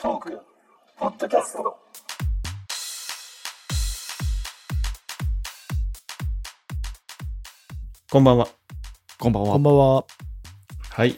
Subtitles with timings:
[0.00, 0.40] トーク
[0.96, 1.76] ポッドキャスト
[8.08, 8.46] こんばんは。
[9.18, 9.52] こんばんは。
[9.54, 10.04] こんばんは。
[10.92, 11.16] はい。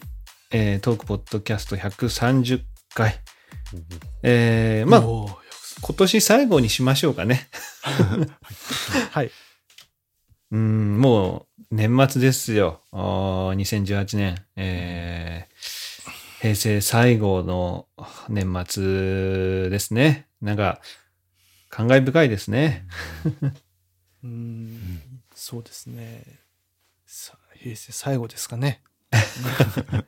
[0.51, 2.63] えートークポッドキャスト130
[2.95, 3.21] 回。
[4.23, 5.35] えー、まあ、おー
[5.83, 7.51] 今年最後にしましょうかね。
[9.13, 9.31] はい。
[10.53, 12.81] うん、もう年末ですよ。
[12.93, 14.47] あー2018年。
[14.57, 15.30] えー
[16.41, 17.87] 平成最後の
[18.31, 20.27] 年末ですね。
[20.41, 20.81] なんか、
[21.69, 22.87] 感慨深いですね。
[24.25, 24.79] うーん、
[25.35, 26.25] そうですね。
[27.05, 28.83] さ平成最後ですかね。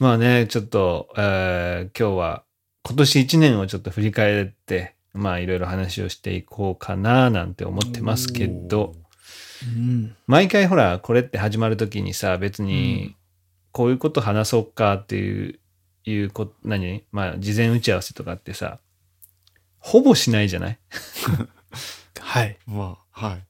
[0.00, 2.44] まあね、ちょっと、えー今日は
[2.82, 8.96] 今年1年をちょっと振り返って、まあいろいろ話をしていこうかななんて思ってますけど、
[9.62, 10.16] うん。
[10.26, 13.14] 毎回ほら、これって始まるときにさ、別に
[13.74, 15.58] こういうこと話そうかっていう、
[16.04, 17.02] いうこ何？
[17.10, 18.78] まあ事前打ち合わせとかってさ、
[19.78, 20.78] ほぼしないじゃない？
[22.20, 22.56] はい。
[22.66, 23.42] まあ、はい。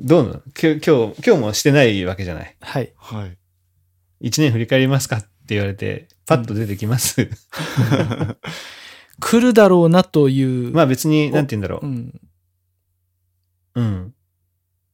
[0.00, 0.42] どうなの？
[0.60, 2.56] 今日、今日、今日もしてないわけじゃない？
[2.60, 2.92] はい。
[2.96, 3.38] はい。
[4.28, 7.30] 1年振り返りますかって言われて、パッと出てきます？
[9.20, 11.86] 来るだろうなという、まあ別に、なんて言うんだろう。
[11.86, 12.20] うん、
[13.74, 14.14] うん。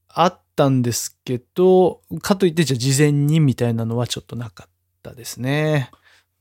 [0.08, 4.70] あったんですけど、かといってじゃあ事前にみたいなのはちょっとなかっ
[5.02, 5.90] たですね。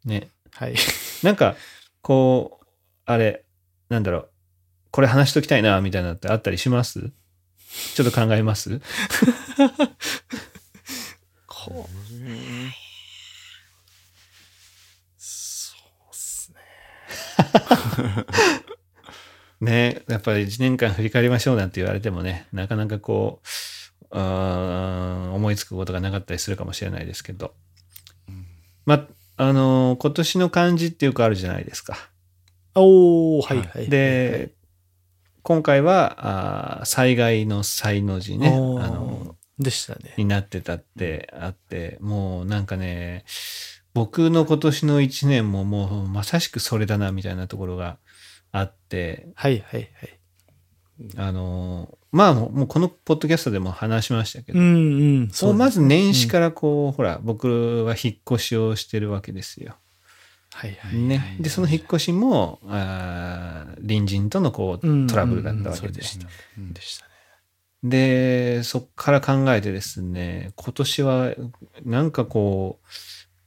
[0.06, 0.30] ね。
[0.52, 0.76] はい。
[1.24, 1.56] なんか、
[2.02, 2.66] こう、
[3.06, 3.44] あれ、
[3.90, 4.30] なんだろう、
[4.92, 7.12] これ話しときたいな、みたいなのってあったりします？
[7.96, 8.80] ちょっと考えます？
[11.48, 12.72] こうえー
[15.18, 16.60] そうっすね。
[19.62, 23.48] ねやっぱり1年間振り返りましょうなんて言われてもね、なかなかこう、
[24.20, 27.54] 思いつくことがなかったりするかもしれないですけど。
[28.86, 31.98] ま、あのー今年の漢字ってよくあるじゃないですか。
[32.76, 33.90] おー、はいはいはい。
[33.90, 34.52] で、
[35.42, 40.14] 今回は、あー災害の災の字ね、あおーのでしたね。
[40.18, 43.26] になってたってあって、もうなんかね、
[43.94, 47.98] 僕の今年の一年ももうまさしくそれだなみたいなところが
[48.52, 50.20] あって、はいはいはい。
[51.18, 54.70] あの、まあもうこのポッドキャストでも話しましたけど、うんう
[55.24, 55.30] ん。
[55.32, 59.76] そうですまず年始からこう、ほら、僕は引っ越しをしてるわけですよ。
[60.54, 60.96] はいはい。
[60.96, 61.38] ね。
[61.40, 66.28] で、その引っ越しも、あー隣人とのこう、うんトラブルだったわけでした
[66.60, 67.12] うんでしたね。
[67.84, 71.34] で、そっから考えてですね、今年は
[71.84, 72.88] なんかこう、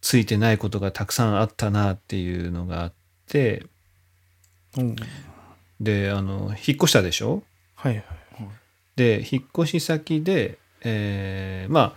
[0.01, 2.93] ついてないことがたくさんあったなっていうのがあっ
[3.29, 3.65] て、
[4.77, 4.97] うん。
[5.81, 7.45] で、あの、引っ越したでしょ？
[7.77, 8.05] はいはい。
[8.97, 11.93] で、引っ越し先で、えーまあ、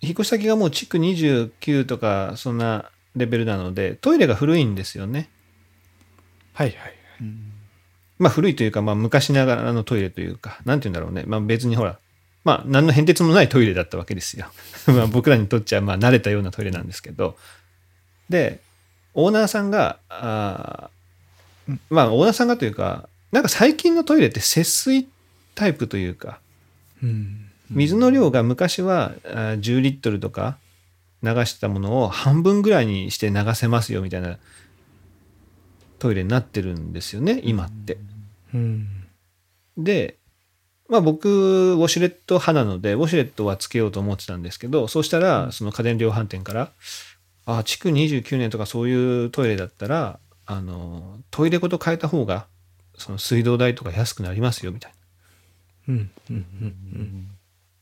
[0.00, 5.28] 引っ越し先がもう築29とか、そんなレベルなので、トイレが古いんですよね。
[6.54, 6.94] はいはい。
[8.18, 11.24] まあ古いというか、まあ昔ながらのトイレというか、なんて言うんだろうね。
[11.26, 11.98] まあ別にほら、
[12.44, 14.46] まあ何の変哲もないトイレだったわけですよ。
[14.86, 17.36] まあ僕らにとっちゃまあ慣れたようなトイレなんですけど。
[18.28, 18.60] で、
[19.14, 25.08] オーナーさんが、あーまあオーナーさんがというか、なんか最近のトイレって節水
[25.54, 26.40] タイプというか、
[27.02, 27.46] うん。
[27.70, 30.58] 水の量が昔はあー10リットルとか
[31.22, 34.38] 流してたものを半分ぐらいにして流せますよみたいな
[36.00, 37.98] トイレになってるんですよね、今って。
[38.54, 38.88] うん。
[39.76, 40.16] で、
[40.88, 46.72] まあ僕、ウォシュレット派なので、ウォシュレットはつけようと思ってたんですけど、そうしたら、その家電量販店から、
[47.46, 52.46] あ、築29年とかそういうトイレだったら、あの、トイレごと変えた方が、
[52.96, 54.99] その水道代とか安くなりますよ、みたいな。
[55.90, 56.10] うん。
[56.30, 56.36] うん。
[56.36, 57.30] うん。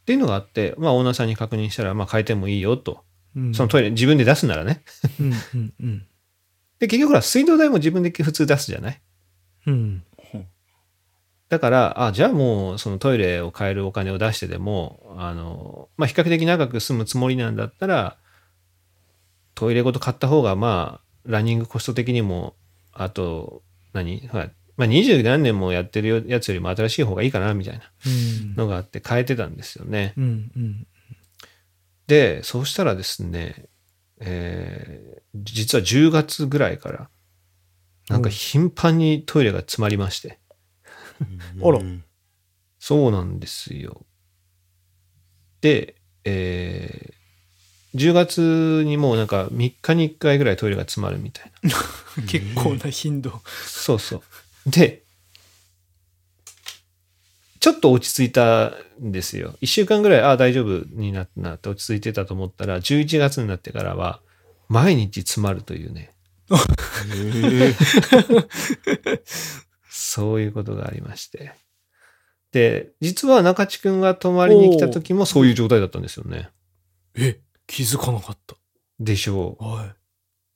[0.02, 3.04] っていうのがあって、まあオーナーさんに確認したら、まあ変えてもいいよと。
[3.36, 3.54] うん。
[3.54, 4.82] そのトイレ自分で出すならね。
[5.20, 5.32] うん。
[5.32, 5.74] うん。
[5.80, 6.06] うん。
[6.78, 9.00] で、結局ほら、水道代も自分で普通出すじゃない？
[9.66, 10.02] うん。
[11.48, 18.18] だから、あ、じゃあもうそのトイレを変えるお金を出してでも、あの、まあ、比較的長く住むつもりなんだったら、
[19.54, 22.54] トイレごと買った方が、まあ、ランニングコスト的にも、
[22.92, 23.62] あと、
[23.94, 24.28] 何？
[24.28, 24.52] はい。
[24.78, 28.54] まあ、二十何年もやってるやつよりも新しい方がいいかな、みたいなうん。
[28.54, 30.14] のがあって変えてたんですよね。
[30.16, 30.24] うん。
[30.56, 30.86] うん。
[32.06, 33.66] で、そうしたらですね、
[34.20, 37.10] えー実は10月ぐらいから、
[38.08, 40.38] なんか頻繁にトイレが詰まりまして。
[41.62, 41.80] あら
[42.78, 44.06] そうなんですよ。
[45.60, 47.18] で、えー
[47.94, 51.70] 10月にもうなんか3日に1回ぐらいトイレが詰まるみたいな。
[52.28, 53.40] 結構な頻度。
[53.66, 54.22] そうそう。
[54.68, 55.02] で、
[57.60, 58.72] ちょっと落ち着いた
[59.02, 59.54] んですよ。
[59.60, 64.20] 1週間ぐらい、ああ、大丈夫になったなって落ち着いてたと思ったら、11月になってからは、
[64.68, 66.12] 毎日詰まるというね。
[69.90, 71.52] そういうことがありまして。
[72.52, 76.48] で、実は中地くんが泊まりに来た時もそういう状態だったんですよね。
[77.14, 78.38] え、気づかなかっ
[79.00, 79.64] でしょうた。。
[79.64, 79.94] はい。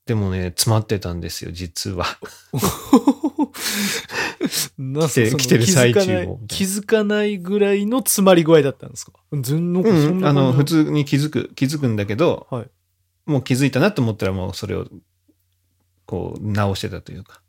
[0.06, 2.06] でもね、詰まってたんですよ、実は。
[4.78, 9.12] なん来て来てる最中も気づかないぐらいの詰まり具合だったんですか？
[9.32, 10.84] 全なんかそうんあの、普通。
[10.84, 12.70] 通に気づく、気づくんだけど、はい
[13.24, 14.88] もう気づいたなと思ったらもうそれを、
[16.06, 17.40] こう、直してたというか。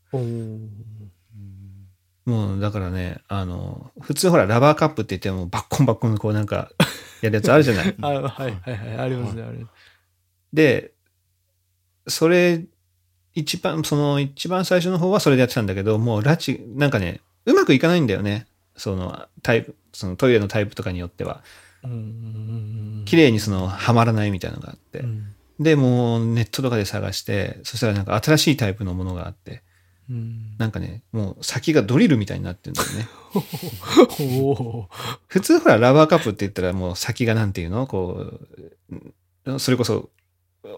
[2.25, 6.70] もう、だからね、あの、普通ほら、ラバーカップって言っても、バッコンバッコンこうなんか、
[7.22, 7.96] やるやつあるじゃない。
[8.02, 8.98] あはいはいはい。
[9.00, 9.72] ありますね、あります。
[10.54, 10.94] で、
[12.08, 12.64] それ、
[13.36, 18.48] 一番、その一番最初の方はそれでやってたんだけど、もう拉致、なんかね、うまくいかないんだよね。
[18.76, 21.44] そのタイプ、そのトイレのタイプとかによっては。
[23.06, 25.00] 綺麗にその、はまらないみたいなのがあって。
[25.00, 29.62] うんで、もうネットとかで探して、そしたらなんか新しいタイプのものがあって、
[30.10, 33.08] うんなんかね、もう先がドリルみたいになってるんだよね。
[35.28, 37.88] 普通ほら、ラバーカップって言ったらもう先がなんていうの？
[37.88, 38.40] こ
[39.46, 40.10] う、それこそ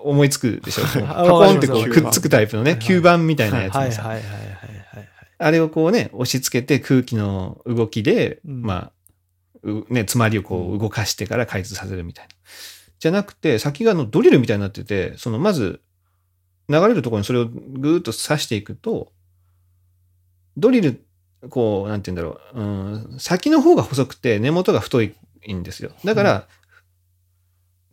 [0.03, 0.83] 思いつくでしょ。
[1.05, 4.07] パコンってこうくっつくタイプのね、はい吸盤みたいなやつはいでさ。
[4.07, 5.09] はいはいはいはいはい。
[5.37, 8.91] あれをこうね、押し付けて空気の動きで、うんまあ、
[9.63, 12.31] うね、詰まりをこう動かしてから開通させるみたいな。
[12.99, 15.81] じゃなくて、先があのドリルみたいになってて、そのまず、
[16.67, 19.11] 流れるところにそれをぐーっと刺していくと、
[20.57, 21.05] ドリル、
[21.49, 25.13] こう、なんて言うんだろう、うん、先の方が細くて根元が太い
[25.51, 25.91] んですよ。
[26.03, 26.47] だから、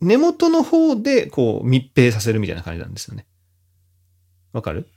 [0.03, 3.25] 根元の方でこう密閉させるみたいな感じなんですよね。
[4.51, 4.87] わかる？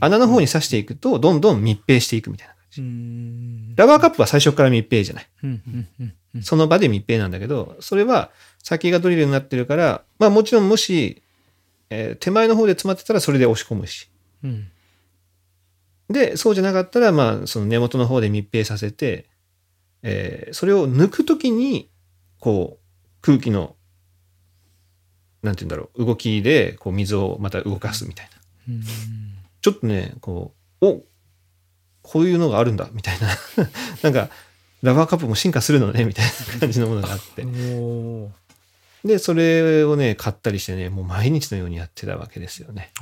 [0.00, 2.80] 穴の方に刺していくと、どんどん密閉していくみたいな感じ。
[2.82, 5.28] うんラバーカップは最初から密閉じゃない。
[6.42, 8.30] その場で密閉なんだけど、それは
[8.62, 11.22] 先がドリルになってるから、まあもちろんもし、
[11.90, 14.08] えー手前の方で詰まってたらそれで押し込むし。
[14.44, 14.68] うん
[16.10, 19.26] で、そうじゃなかったら、まあその根元の方で密閉させて、
[20.02, 21.90] えーそれを抜くときに、
[22.40, 22.84] こう、
[23.20, 23.76] 空気の、
[25.42, 28.30] なんて言うんだろう、動きで、こう水をまた動かすみたい
[28.68, 28.74] な。
[28.74, 28.82] うん
[29.60, 31.02] ちょっとね、こう、お
[32.02, 33.28] こういうのがあるんだ、みたいな。
[34.02, 34.30] なんか、
[34.82, 37.44] ラバーカップも進化するのね、みたいな感じのものがあって。
[39.04, 42.92] で、それをね、買ったりしてね、もう毎日のようにやってたわけですよね。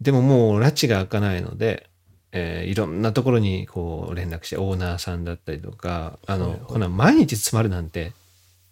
[0.00, 1.88] でももう、拉致が開かないので、
[2.32, 8.12] えーいろんなところにこう連絡して、オーナーさんだったりとか、あの、はいはいこんな毎日詰まるなんて、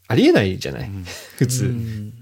[0.08, 0.90] ありえないじゃない、
[1.38, 1.66] 普通。
[1.66, 2.19] うんね。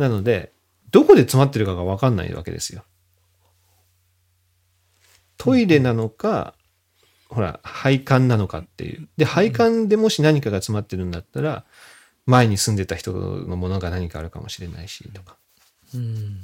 [0.00, 0.52] なので、
[0.90, 2.84] どこで詰まってるかがわかんないわけですよ。
[5.36, 6.54] トイレなのか、
[7.28, 9.08] ほら、配管なのかっていう。
[9.18, 11.64] で、配管でもし何かが詰まってるんだったら、
[12.24, 15.36] 前に住んでた人のものが何かあるかもしれないし、とか。
[15.94, 16.40] うん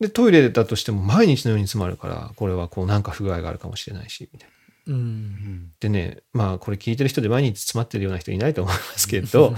[0.00, 4.54] で、トイレだとしても毎日のように詰まるから、これはこうなんか不具合があるかもしれないし、みたいな。
[4.94, 9.54] うんでね、まあこれ聞いてる人で毎日詰まってるような人いないと思いますけど、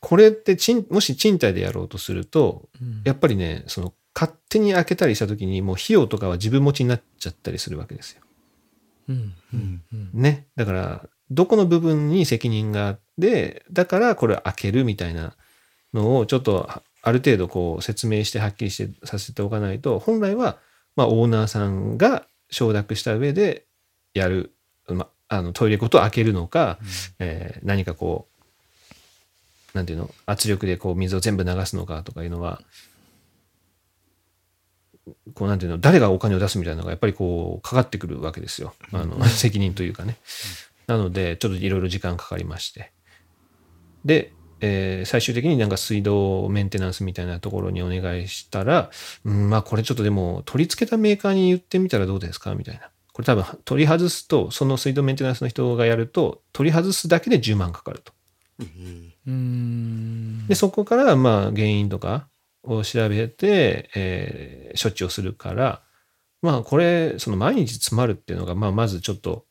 [0.00, 8.22] これって賃もし賃貸でやろうとすると、うんやっぱりね、その勝手に開けたりした時にもう費用とかは自分持ちになっちゃったりするわけですよ。
[9.08, 10.46] うんうんうんね。
[10.56, 15.36] だから、どこの部分に責任があって、だからこれ開けるみたいな
[15.94, 20.58] のをちょっとあある程度こう説明してはっきりしてさせておかないと、本来は
[20.96, 23.66] まあオーナーさんが承諾した上で
[24.12, 24.52] やる、
[24.88, 26.78] まあ、あのトイレごと開けるのか、
[27.18, 28.29] えー何かこう、
[29.74, 32.62] なんていうの、圧力でこう水を全部流すのかとかいうのは、
[35.34, 38.74] こうなんていうの、誰がお金を出すみたいなのがやっぱりこうかかってくるわけですよ。
[38.92, 40.16] あの、 責任というかね。
[40.86, 42.92] なので、ちょっといろいろ時間かかりまして。
[44.04, 48.90] で、えー最終的になんか水道メンテナンスみたいなところにお願いしたら、
[49.24, 52.54] うん、まあこれちょっとでも取り付けたメーカーに言ってみたらどうですか？
[52.54, 52.90] みたいな。
[53.12, 58.12] これ多分取り外すと、その水道メンテナンスの人がやると、取り外すだけで10万かかると。
[59.26, 62.28] うんで、そこからまあ原因とか
[62.62, 65.82] を調べて、えー処置をするから、
[66.42, 69.46] まあこれ、その毎日詰まるっていうのが、まあまずちょっと、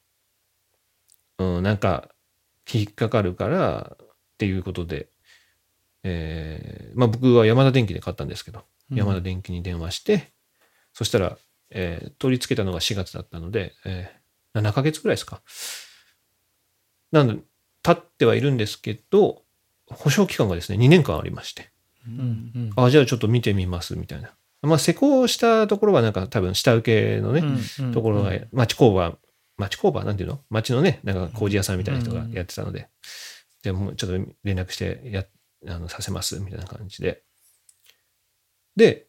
[1.37, 2.09] うん、なんか
[2.71, 5.09] 引っかかるからっていうことで、
[6.03, 10.31] えーまあ僕は山田電機で買ったんですけど、山田電機に電話して、
[10.93, 11.37] そしたら、
[11.71, 14.19] えー取り付けたのが4月だったので、えー
[14.61, 15.41] 7ヶ月ぐらいですか。
[17.11, 17.41] なので、
[17.95, 19.43] 経ってはいるんですけど、
[19.87, 21.71] 保証期間がですね、2年間ありまして。
[22.07, 24.31] うんうんあ、じゃあちょっと見てみます、みたいな。
[24.61, 27.41] まあ、施工したところはなんか多分下請けのね、
[27.79, 29.17] うんところが、町工場、
[29.57, 30.03] 町工場？
[30.03, 30.39] なんていうの？
[30.49, 32.89] 町のね、なんか工事屋さんみたいな人がやってたので、
[33.63, 35.25] でもうちょっと連絡してや、
[35.67, 37.23] あの、させます、みたいな感じで。
[38.75, 39.07] で、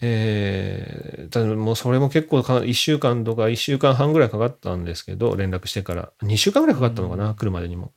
[0.00, 6.12] えー、ただもうそれも結構か、1週間とか1週間半ぐらいかかったんですけど、連絡してから。
[6.22, 7.92] 2週間ぐらいかかったのかな、来るまでにも。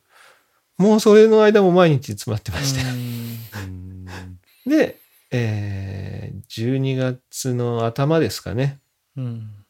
[0.78, 2.94] もうそれの間も毎日詰まってましたよ。
[2.94, 4.06] うん
[4.66, 4.98] で、
[5.30, 8.80] えー、12月の頭ですかね。
[9.16, 9.64] うん。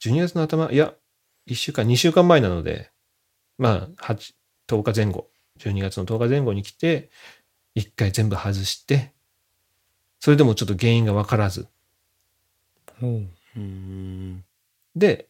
[0.00, 0.94] 12月の頭、いや、
[1.46, 2.90] 1週間、2週間前なので、
[3.58, 4.34] まあ、8
[4.66, 7.10] 10日前後、12月の10日前後に来て、
[7.76, 9.12] 1回全部外して、
[10.20, 11.68] それでもちょっと原因が分からず。
[13.02, 13.30] うん。
[13.56, 14.44] うん
[14.96, 15.28] で、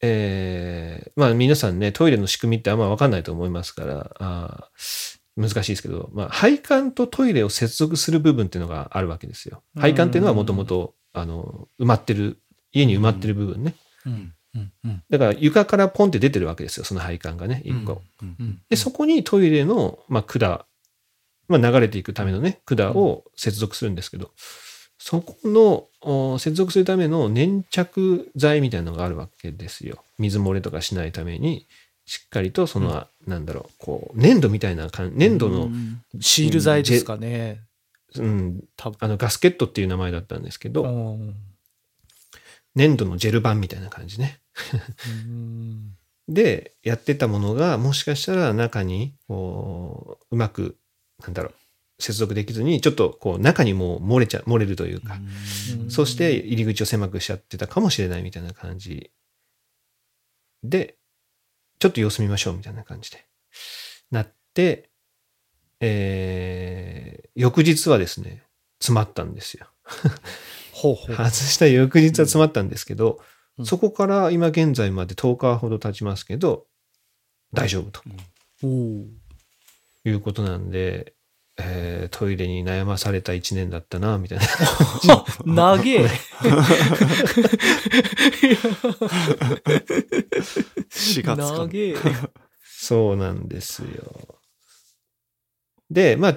[0.00, 9.62] えーまあ皆さんね、トイレの仕組みってあんま分かんないと思いますから、あー難しいですけど、まあ、配管とトイレを接続する部分っていうのがあるわけですよ。
[9.76, 12.40] 配管っていうのはもともと、あの、埋まってる、
[12.72, 13.76] 家に埋まってる部分ね。
[14.04, 14.34] うん。
[14.54, 14.72] うん。
[14.84, 15.02] うん。
[15.08, 18.02] だから床からポンって出てるわけですよ、その配管がね、一個。
[18.20, 18.62] うんうん。
[18.68, 20.64] で、そこにトイレの、まあ、管、
[21.46, 24.32] まあ、流れていくためのね、管を接続するんですけど、
[25.08, 30.04] そこのお接続するための粘着剤みたいなのがあるわけですよ。
[30.18, 31.66] 水漏れとかしないために、
[32.04, 35.70] しっかりとその、なんだろう、こう、粘土みたいな感粘土の、
[36.20, 37.62] シール剤ですかね。
[38.16, 38.98] うん、多分。
[39.00, 41.34] あの、ガスケットっていう名前だったんですけど、うん
[42.74, 44.40] 粘土のジェル板みたいな感じね。
[45.26, 45.96] うん。
[46.28, 50.76] で、やってたものが、もしかしたら中に、こう、うまく、
[51.20, 51.54] なんだろう、
[51.98, 55.18] 接続できずに、ちょっとこう、中にもう漏れちゃ、漏れるというか、
[55.82, 55.90] うん。
[55.90, 59.10] そして入り口を狭くしちゃってたかもしれないみたいな感じ。
[60.62, 60.96] で、
[61.80, 63.26] ちょっと様子見ましょうみたいな感じで、
[64.12, 64.90] なって、
[65.80, 68.42] えー、翌日はですね、
[68.78, 69.66] 詰まったんですよ。
[70.72, 71.14] ほうほう。
[71.16, 73.20] 外した翌日は詰まったんですけど、
[73.58, 73.66] うん。
[73.66, 76.66] そこから今現在まで10日ほど経ちますけど、
[77.52, 78.02] 大丈夫と
[78.62, 79.08] おー。
[80.04, 81.14] いうことなんで、
[81.60, 84.44] えートイレに悩まされた1年だったな、みたいな。
[85.76, 86.08] 長え。
[90.90, 91.94] 4月か長え。
[92.62, 94.38] そうなんですよ。
[95.90, 96.34] で、まあ、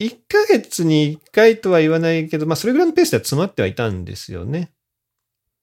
[0.00, 4.70] 1ヶ月に1回とは言わないけど、まあ、それぐらいのペースでは詰まってはいたんですよね。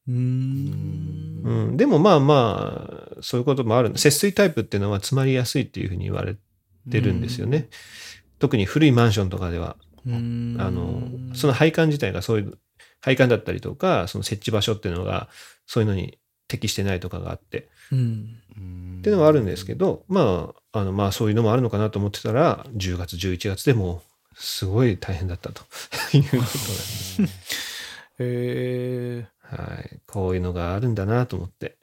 [0.08, 1.42] うーん。
[1.44, 1.78] うん。
[1.78, 3.98] でもまあまあ、そういうこともある。
[3.98, 6.36] 節水タイプっていうのは詰まりやすいっていうふうに言われ
[6.92, 7.70] てるんですよね。
[8.40, 10.58] 特に古いマンションとかでは、うん。
[10.60, 11.02] あの、
[11.36, 12.58] その配管自体がそういう、
[13.02, 15.30] 配管だったりとか、その設置場所っていうのが、
[15.66, 18.40] そういうのに適してないとかがあって、うん。
[19.00, 24.02] っていうのはあるんですけど、まあ、あの、まあそういうのもあるのかなと思ってたら、10月、11月でも
[24.34, 25.64] う、すごい大変だったと
[26.14, 27.22] いうことなんです。
[28.20, 29.28] へえ。
[29.42, 30.02] はい。
[30.08, 31.78] こういうのがあるんだなと思って、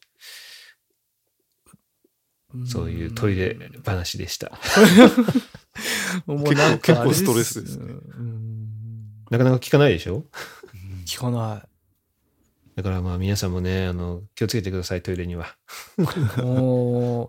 [2.67, 4.53] そういうトイレ話でした。
[5.75, 8.69] 結構結構ストレスですねうん
[9.31, 10.25] なかなか聞かないでしょ？
[11.07, 11.65] 聞かな
[12.77, 15.57] だからまあ皆さんもね、あの、気をつけてください、トイレには。
[16.39, 16.43] い。
[16.43, 17.29] もう、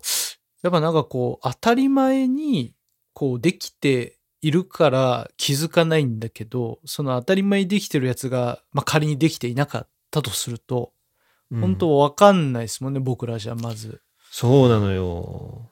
[0.62, 2.74] やっぱなんかこう、当たり前に、
[3.12, 10.92] こう、できているから気づかないんだけど、その当たり前にできてるやつが、まあ仮にできていなかったとすると、
[11.50, 14.00] うん本当わかんないですもんね、僕らじゃまず。
[14.30, 15.70] そうなのよ。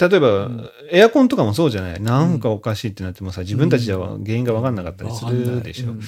[0.00, 2.00] 例えば、うんエアコンとかもそうじゃない？
[2.00, 5.90] なんかおかしいってなってもさ、自分たちでは原因が分かんなかったりするでしょ？
[5.90, 6.00] うん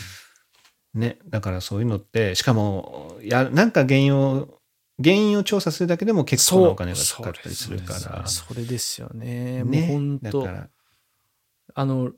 [0.94, 1.18] ね。
[1.28, 4.48] だからそういうのって、しかも、や、なんか原因を、
[5.02, 8.26] 原因を調査するだけでも結構なお金がかかったりするから。
[8.26, 9.64] それですよね。
[9.64, 9.86] もうね。
[9.86, 10.68] 本当だから、
[11.74, 12.12] あの、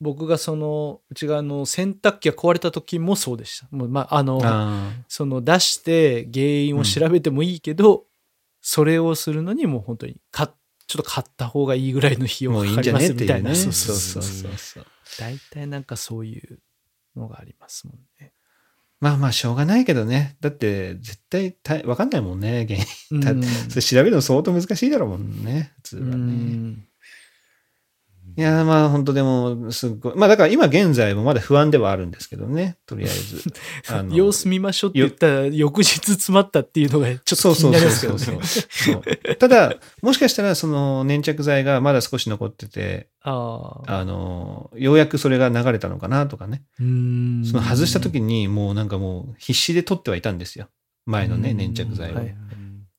[0.00, 3.68] 僕がその、うちがあの、洗濯機が壊れた時もそうでした。
[3.70, 8.06] もう、まあ、あの、あその出して原因を調べてもいいけど、
[8.60, 10.52] それをするのにもう本当にか、
[10.86, 13.16] ちょっと買った方がいいぐらいの費あ、用もういいんじゃがかかりま。
[13.16, 13.54] すみたいな。
[13.54, 14.56] そそううそそううそうう。
[14.58, 14.86] そう。
[15.18, 16.58] 大体なんかそういう
[17.16, 18.32] のがありますもんね。
[19.00, 20.36] まあまあ、しょうがないけどね。
[20.40, 23.20] だって、絶対た、分かんないもんね、原因。
[23.20, 26.14] だうんそれ調べるの相当難しいだろうもんね、普通はうね。
[26.16, 26.88] ん
[28.36, 30.14] いや、まあ本当でも、すっごい。
[30.16, 33.42] まあだから今現在もまだ不安ではあるんですけどね、とりあえず。
[33.88, 39.02] あの様子見ましょうって言ったら翌日詰まったっていうのがちょっと気にそうそうなりますけどそうそうね。
[39.04, 44.00] そうただ、もしかしたらその粘着剤がまだ少し残ってて、ああ。
[44.00, 46.62] あの、ようやくそれが流れたのかなとかね。
[46.80, 50.68] うんその外した時にもうなんかもう必死で取ってはいたんですよ。
[51.06, 52.14] 前のね、うん粘着剤を。
[52.16, 52.36] はい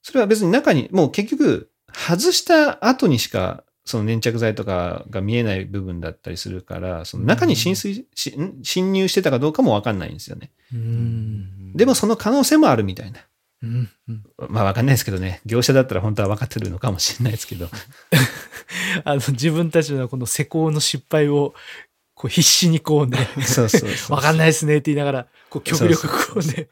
[0.07, 8.61] それは別に中に、もう結局、外した後にしか、その粘着剤とかが見えない部分だったりするから、その中に浸水し、ん？
[8.61, 10.51] 侵入してたかどうかもわかんないんですよね。
[10.73, 11.71] うん。
[11.73, 13.21] でもその可能性もあるみたいな。
[13.63, 15.39] うんうんまあわかんないですけどね。
[15.45, 17.69] 業者だったら本当は分かってるのかもしれないですけど。
[19.05, 21.53] あの自分たちのこの施工の失敗を
[22.13, 23.89] こう必死にこうね、そうそう。
[24.13, 26.67] わかんないですねって言いながら、こう極力こうね、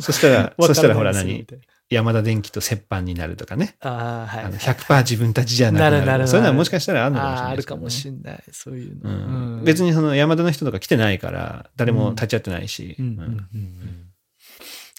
[0.00, 1.46] そしたら、 わそしたらほから何？
[1.94, 3.76] 山田電機と折半になるとかね。
[3.82, 4.44] なああ、はい。
[4.44, 5.96] あの100%自分たちじゃなくなる。
[5.96, 8.44] なるなるそういうのはもしかしたらあるのかもしれないあるかもれしんない。
[8.52, 9.10] そういうの。
[9.10, 12.96] うんうん別にその山田の人とか来てないから、誰も立ち会ってないし。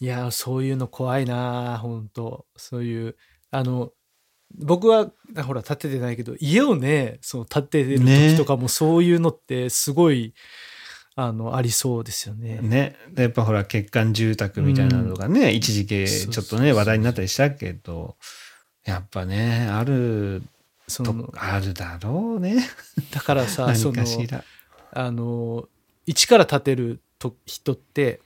[0.01, 3.15] いや、そういうの怖いな本当そういう、
[3.51, 3.91] あの、
[4.57, 10.33] 僕は、あほら、建ててないけど、家をね、その建ててる時とかもそういうのってすごい、
[11.15, 12.60] あの、ありそうですよね。
[12.62, 12.95] ね。
[13.13, 18.17] でやっぱほら、欠陥住宅みたいなのがね、一時期ちょっとね、話題になったりしたけど、
[18.84, 20.55] やっぱね、あると
[20.88, 22.57] その、あるだろうね。
[23.12, 24.43] だからさ、 何そのか、しら。
[24.91, 25.67] あの、
[26.05, 28.22] 一から建てると人って、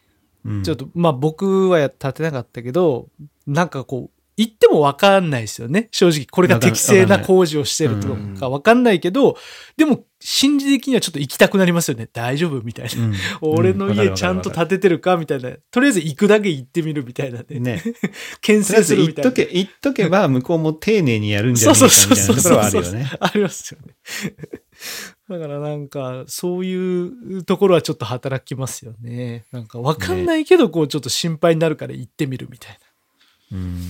[0.46, 3.10] うんちょっと、まあ僕はや建てなかったけど、
[3.46, 5.90] なんかこう、言っても分かんないですよね。
[5.92, 9.36] 正直、これが適正な工事をしてるとか分かんないけど、
[9.76, 12.08] でも、心理的にはちょっと行きたくなりますよね。
[12.12, 13.04] 大丈夫みたいな。
[13.04, 15.52] うん俺の家ちゃんと建ててるかみたいな。
[15.72, 17.60] とりあえず行くだけ行ってみるみたいなね。
[17.60, 17.84] ね。
[18.40, 19.32] 牽とりあえず制するみたいな。
[19.32, 23.12] 言っとけ、言っとけば、向こうも丁寧にやるんじゃないかそうそうみたいなところはあそうそうるよね。
[23.20, 23.94] ありますよね。
[25.30, 27.04] だからなんか、そうい
[27.38, 29.44] うところはちょっと働きますよね。
[29.52, 32.80] なんかわかんないけど、こうちょっと心配になるから行ってみるみたい
[33.52, 33.84] うん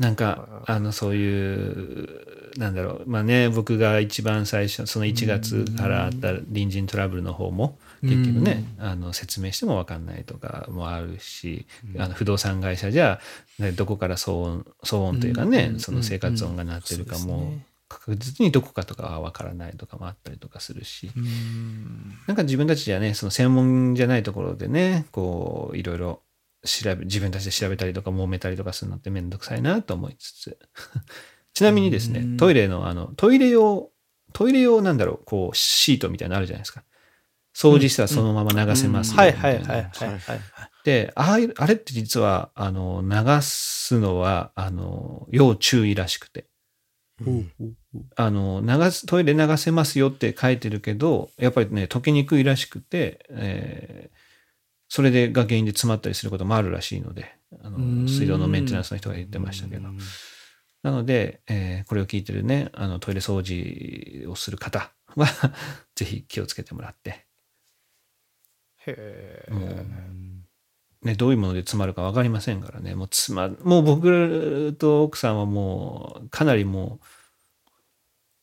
[0.00, 11.66] なんか、あの、そういう、なんだろう、まあね、僕が一番最初、その1月からあった隣人トラブルの方も、結局ね、あの、説明しても分かんないとかもあるし、
[11.98, 13.20] あの不動産会社じゃ、
[13.58, 15.80] ね、どこから騒音、騒音というかね、うん。
[15.80, 17.52] その生活音が鳴ってるかも
[17.90, 21.10] 確実にどこかとかは分からないとかもあったりとかするし。
[22.26, 26.22] なんか自分たちじゃね、その専門じゃないところでね、こう、いろいろ
[26.64, 30.58] 調べ、自分たちで調べたりとか揉めたりとかするのってめんどくさいなと思いつつ。
[31.54, 33.90] ちなみにですねうん、トイレの、あの、トイレ用、
[34.32, 36.84] トイレ用なんだろう、こう、シートみたいなのあるじゃないですか。
[37.54, 40.40] 掃除したらそのまま流せますよはいはいいはいはいはい。
[40.84, 46.46] で、ああれって実は、あの、流すのは、あの、要注意らしくて。
[47.26, 47.50] うん
[48.16, 54.19] あの、流す、トイレ流せますよって書いてるけど、やっぱりね、溶けにくいらしくて、えー
[54.90, 59.88] それでが原因で詰まったりすることもあるらしいので、あの水道のメンテナンスの人が言ってましたけど。
[60.82, 65.28] なので、えーこれを聞いてるね、あの、トイレ掃除をする方は、
[65.94, 67.26] ぜひ気をつけてもらって、
[68.86, 69.52] へえ。
[71.02, 77.06] ね、どういうもので詰まるか分かりませんからね、もう詰まる、もう僕と奥さんはもう、かなりもう、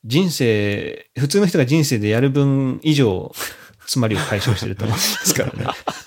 [0.06, 3.34] 人生、普通の人が人生でやる分以上、
[3.82, 5.66] 詰まりを解消してると思いますからね。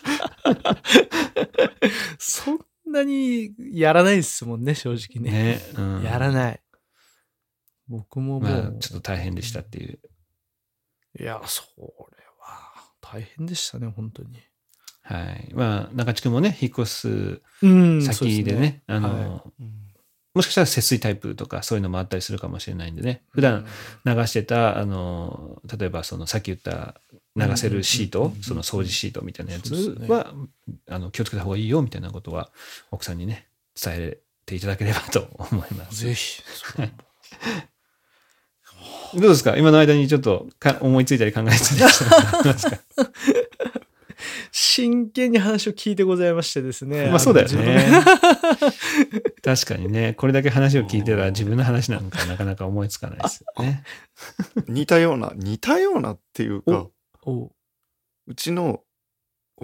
[2.18, 5.31] そんなにやらないですもんね、正直ね。
[5.31, 5.61] ね。
[5.76, 6.61] うん、やらない。
[7.88, 9.98] 僕ももう、まあ、ちょっと大変でしたっていう。
[11.18, 14.38] いや、それは大変でしたね、本当に。
[15.03, 15.50] はい。
[15.55, 19.44] まあ、中地君もね、引っ越すうん先でね、あの、は
[20.35, 23.66] もしかしたら節水タイプとかそういうのもあったりするかもしれないんでね、普段
[24.05, 27.00] 流してた、あの、例えばそのさっき言った
[27.46, 30.33] 流せるシートその掃除シートみたいなやつそうですねは、
[30.88, 32.50] あの気をつけた方がいいよみたいなことは、
[32.90, 33.48] 奥さんにね、
[33.81, 36.05] 伝えていただければと思います。
[36.05, 36.42] ぜひ。
[39.14, 39.57] どうですか？
[39.57, 42.81] 今の間にちょっとか思いついたり考えついたりした
[44.53, 47.09] 真剣に話を聞いてございましてですね。
[47.09, 48.05] まあそうだよね。
[49.42, 53.83] 確かにね、これだけ話を聞いてたら自分の話なんかなかなか思いつかないですよね。
[54.68, 56.90] 似たような、似たようなっていうか、お
[57.26, 58.83] うちの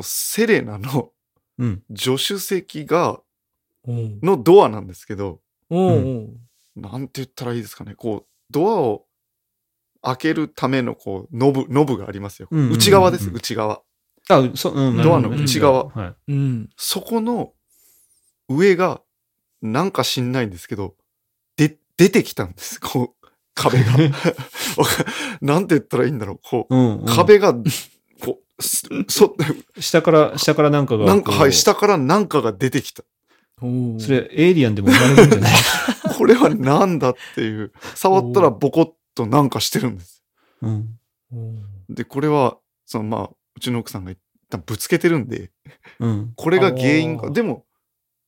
[0.02, 1.12] セレナの
[1.58, 1.82] うん。
[1.94, 3.20] 助手席が、
[3.86, 3.92] お
[4.22, 5.40] のドアなんですけど、
[5.70, 6.28] おう
[6.74, 9.06] なんて言ったらいいですかね、こう、ドアを
[10.02, 12.48] 開けるための、こう、ノブ、ノブがありますよ。
[12.50, 13.82] うんうんうんうん内側です、内側。
[14.28, 16.32] あ、そう、うん、ドアの内側はい。
[16.32, 16.70] うん。
[16.76, 17.52] そこの
[18.48, 19.00] 上が、
[19.62, 20.94] なんか知んないんですけど、
[21.56, 23.15] で、出てきたんです、こう、
[23.56, 23.92] 壁が。
[25.40, 27.54] なんて言ったらいいんだろう、こう、うん、うん壁が、
[28.20, 29.34] こう、すそ、
[29.80, 31.06] 下から、下からなんかが。
[31.06, 33.02] なんか、はい、下からなんかが出てきた。
[33.62, 35.52] おそれ、エイリアンでも生まれるんじゃない？
[36.16, 40.22] これはなんだっていう、触ったらボコッとなんかしてるんです。
[40.60, 40.98] うん。
[41.32, 41.54] お
[41.88, 44.18] で、これは、そのまあ、うちの奥さんが一
[44.50, 45.50] 旦ぶつけてるんで、
[45.98, 46.32] うん。
[46.36, 47.30] これが原因か。
[47.30, 47.64] でも、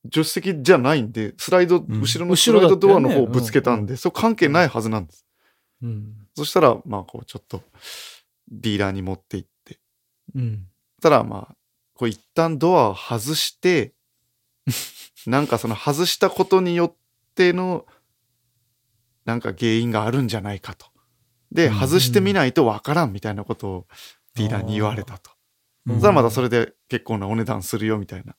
[0.05, 5.25] 助手席じゃないんで、スライド、ん後ろのスライドドアの方をぶつけたん後で、そう関係ないはずなんです。
[5.81, 6.13] うん。
[6.35, 7.61] そしたら、まあ、こう、ちょっと、
[8.49, 9.79] ディーラーに持って行って。
[10.35, 10.67] うん。
[11.01, 11.55] たら、まあ、
[11.93, 13.93] こう、一旦ドアを外して、
[15.27, 16.95] なんかその外したことによっ
[17.35, 17.85] ての、
[19.25, 20.87] なんか原因があるんじゃないかと。
[21.51, 23.87] で、うん外してみないとわからんみたいなことを
[24.35, 25.31] ディーラーに言われたと。
[25.31, 25.39] うん
[25.95, 28.35] そしたらまたそれで結構なお値段するよみたいな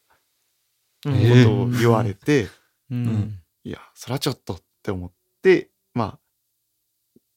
[1.05, 1.11] こ
[1.45, 2.49] とを言われて、
[2.91, 3.39] うん。
[3.65, 6.19] いや、それはちょっとって思って、まあ、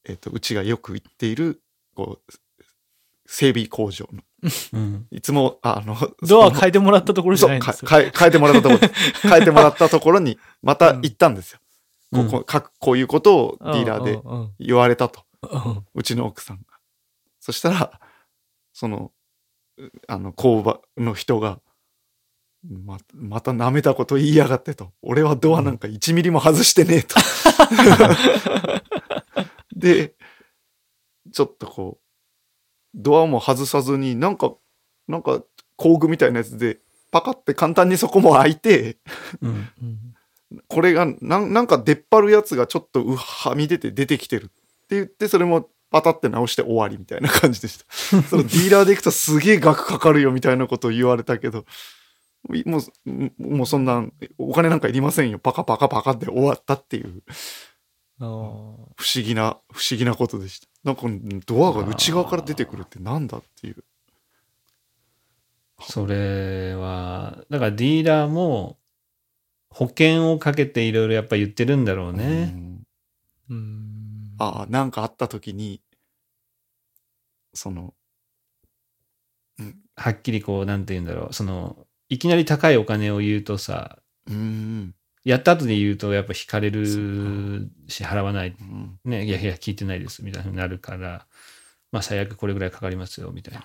[0.06, 1.62] えっ、と、うちがよく行っている、
[1.96, 2.34] こう、
[3.26, 4.22] 整備工場の、
[4.74, 5.96] うんいつも、あの、
[6.28, 7.74] ドア変えてもらったところじゃないんですよ。
[7.76, 8.92] そうか変え変えてもらったところ
[9.30, 11.60] 変えてもらったところに、また行ったんですよ。
[11.60, 11.64] うん
[12.14, 14.22] ここかこういうことをディーラーで
[14.60, 15.26] 言われたと。
[15.42, 16.64] うんうちの奥さんが。
[17.40, 18.00] そしたら、
[18.72, 19.12] その、
[19.78, 21.60] うあの、工場の人が、
[22.64, 24.92] ま、また舐めたこと言いやがってと。
[25.02, 27.16] 俺はドアなんか1ミリも外してねえと。
[29.76, 30.14] で、
[31.32, 32.04] ちょっとこう、
[32.96, 34.54] ドアも外さずに、なんか、
[35.08, 35.44] なんか
[35.76, 36.80] 工具みたいなやつで、
[37.12, 38.98] パカって簡単にそこも開いて、
[39.42, 40.00] うんうん
[40.68, 44.52] これがなんなんか出っ張るやつがちょっとうはみ出て出てきてるって
[44.92, 47.86] 言ってそれもパタって直して終わりみたいな感じでした
[48.30, 51.66] そのディーラーで行くとすげえ額かかるよみたいなことを言われたけど
[52.44, 55.40] もうもうそんなんお金なんかいりませんよ。
[55.40, 57.24] パカパカパカって終わったっていう。
[58.20, 60.68] 不思議な不思議なことでした。
[60.84, 61.04] なんか
[61.46, 63.84] ドアが内側から出てくるってなんだっていう。
[65.82, 68.78] それは、だからディーラーも
[69.70, 72.46] 保険をかけていろいろやっぱ言ってるんだろううね。
[72.46, 72.84] ん。
[73.50, 74.36] うん。
[74.38, 75.82] ああなんかあった時に
[77.54, 77.94] その
[79.96, 81.34] はっきりこう、なんて言うんだろう。
[81.34, 81.78] その、
[82.14, 83.98] いきなり高いお金を言うとさ、
[84.30, 84.96] うん
[85.26, 88.56] やった後で言うとやっぱ引かれそるし払わない。
[88.60, 91.26] うんね、いやいや聞いてないですみたいになるから、
[91.92, 93.64] まあ最悪これぐらいかかりますよみたいな。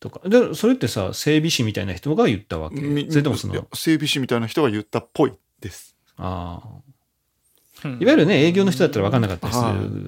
[0.00, 0.28] とか。
[0.28, 2.80] で、それってさ、整備士みたいな人が言ったわけ？
[2.80, 5.96] みそれともその整備士みたいな人が言ったっぽいです。
[6.16, 7.88] ああ。
[7.88, 9.60] うんいわゆるね、営業の人だったら分かんなかったりす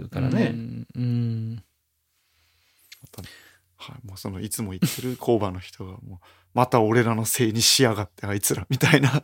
[0.03, 0.53] るからね。
[0.53, 1.63] うんうん
[3.77, 6.19] はい、もうそのいつも言ってる工場の人がもう
[6.55, 9.23] また俺らのせいにしやがってあいつらみたいな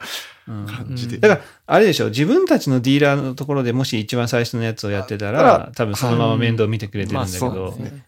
[0.49, 0.66] うん。
[0.66, 8.05] 感じで、だから、あれでしょ、自分たちのディーラーのところでもし一番最初のやつをやってたあら、多分そのまま面倒見てくれてるんだけまあどそう、ね。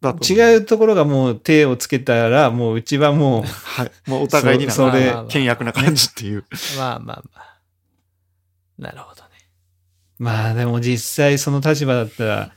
[0.00, 5.24] だと違うところがもう手をつけたら、もううちはもう、はい、もうお互いにそ それまあまあまあ。
[5.30, 6.44] 険悪な感じっていう、
[6.76, 7.58] まあまあまあ。
[8.78, 9.28] なるほどね。
[10.18, 12.52] まあでも実際その立場だったら、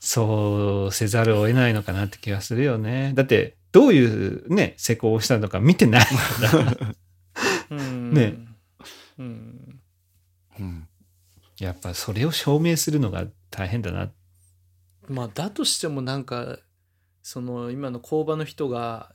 [0.00, 3.12] そうせざるを得ないのかなって気がするよね。
[3.14, 6.10] だって、どういうね、施工をしたのか見てないか
[6.56, 6.76] ら。
[7.70, 8.34] うんね
[9.18, 9.80] うん。
[10.58, 10.88] うん
[11.58, 14.10] やっぱそれを証明するのが大変だな。
[15.08, 16.58] まあだとしてもなんか
[17.22, 19.12] その今の工場の人が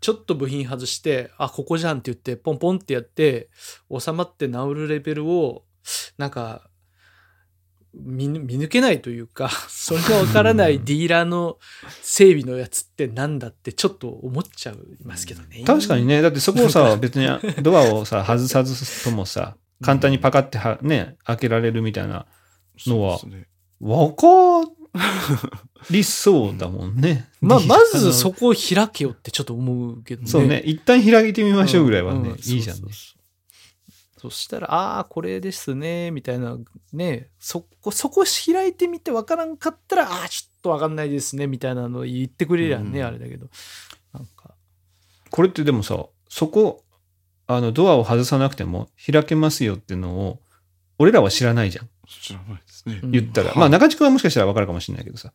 [0.00, 3.48] ちょっと部品外してあここじゃんって言ってポンポンってやって
[3.90, 5.64] 収まって治るレベルを
[6.18, 6.67] なんか
[7.94, 11.58] 見ぬ見抜けないというか それがわからないディーラーの
[12.02, 15.62] 整備のやつってなんだってちょっと思っちゃいますけどね。
[15.64, 17.26] 確かにね、だってそこをさ、別に
[17.62, 22.26] ドアをさ、外さずともさ、簡単にパカってはね、開けられるみたいな
[22.86, 23.18] のは
[23.80, 24.70] わか
[25.90, 27.28] りそうだもんね。
[27.40, 30.28] まあ、まずそこを開けよってちょっと思うけどね。
[30.28, 32.82] そうね、一旦開いてみましょうぐらいはね、いいじゃんね
[34.18, 36.56] そしたら、ああー、これですね、みたいな、
[36.92, 43.46] ね、そこ、そこ開いてみて分からんかったら、ああ、ちょっと分かんないですね、みたいなの言ってくれりゃね、うんあれだけど。
[44.12, 44.54] なんか、
[45.30, 46.84] これってでもさ、そこ、
[47.46, 50.40] あの、ドアを外さなくても開けますよっていうのを、
[50.98, 51.88] 俺らは知らないじゃん。
[52.06, 53.48] 知らないですね、うん言ったら。
[53.48, 55.32] はいまあ、中地君はもしかしたら分かるかもしれないけどさ。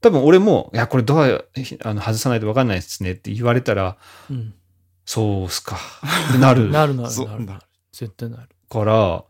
[0.00, 3.96] 多分俺も、いや、これドアあの外さないと分かんないですねって言われたら、
[4.30, 4.54] うん。
[5.04, 5.76] そうっすか。
[6.30, 7.60] ってなる なるなるなる。
[7.92, 8.48] 絶対なる。
[8.68, 9.24] から、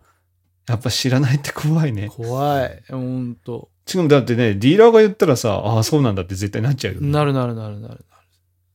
[0.69, 2.09] やっぱ知らないって怖いね。
[2.09, 2.83] 怖い。
[2.89, 3.71] ほんと。
[3.87, 7.09] しかもだってね、ディーラーが言ったらさ、ああ、そうなんだって絶対なっちゃうよ、ね。
[7.09, 8.05] なるなるなるなるなる。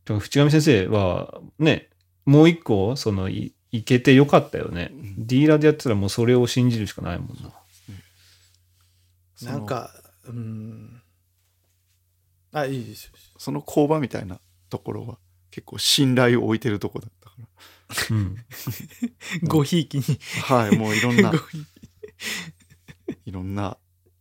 [0.05, 1.89] でも淵上先生は、ね、
[2.25, 4.91] もう一個、その、いいけてよかったよね。
[4.93, 7.51] うんディーラーでやってたらもうそれを信じるしかないもんな。
[9.35, 9.91] そのなんか、
[10.25, 11.01] うん。
[12.51, 13.11] あ、いいですよ。
[13.37, 15.17] その工場みたいなところは
[15.51, 17.35] 結構信頼を置いてるとこだったか
[18.11, 18.37] うん。
[19.47, 20.19] ごひいきに。
[20.49, 21.31] らはいもういろんな。
[23.25, 23.77] いいろんな。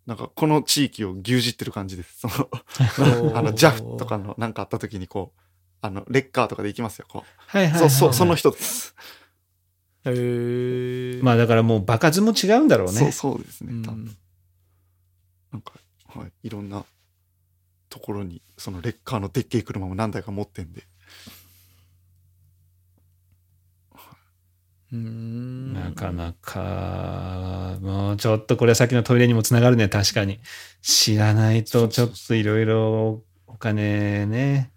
[0.06, 2.20] なんかこの地域を牛耳ってる感じです。
[2.20, 2.34] その
[3.32, 5.40] きあの JAF とかのなんかあった時にこう
[5.80, 8.94] あのレッカーとかで行きますよこはいはいはい、その人です、
[10.04, 11.22] へえ。
[11.22, 12.92] まあだからもう場数も違うんだろうね。
[12.92, 13.12] そう。
[13.12, 13.82] そうですね、うん。
[13.82, 14.16] 多分。
[15.52, 15.72] なんか、
[16.06, 16.84] はい、いろんな
[17.88, 20.86] ところにそのレッカーのでっけえ車も何台か持ってんで
[23.92, 24.02] うーん。
[24.92, 30.40] なかなか、もうちょっとこれはさっきのトイレにもつながるね、確かに。
[30.82, 34.70] 知らないとちょっといろいろお金ね、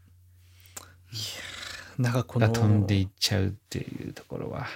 [2.00, 4.68] なんかこの、が飛んでいっちゃうっていうところは。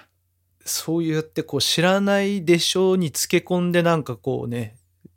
[0.65, 4.75] そうやってこう知らないでしょうにつけ込んでなんかこうね、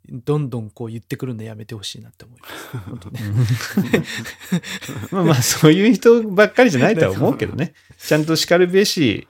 [0.09, 3.79] どんどんこう言ってくるのやめてほしいなって思います。
[3.81, 4.03] ね。
[5.11, 7.73] まあまあそういう人ばっかりじゃないとは思うけどね。
[7.99, 9.27] ちゃんと叱るべし、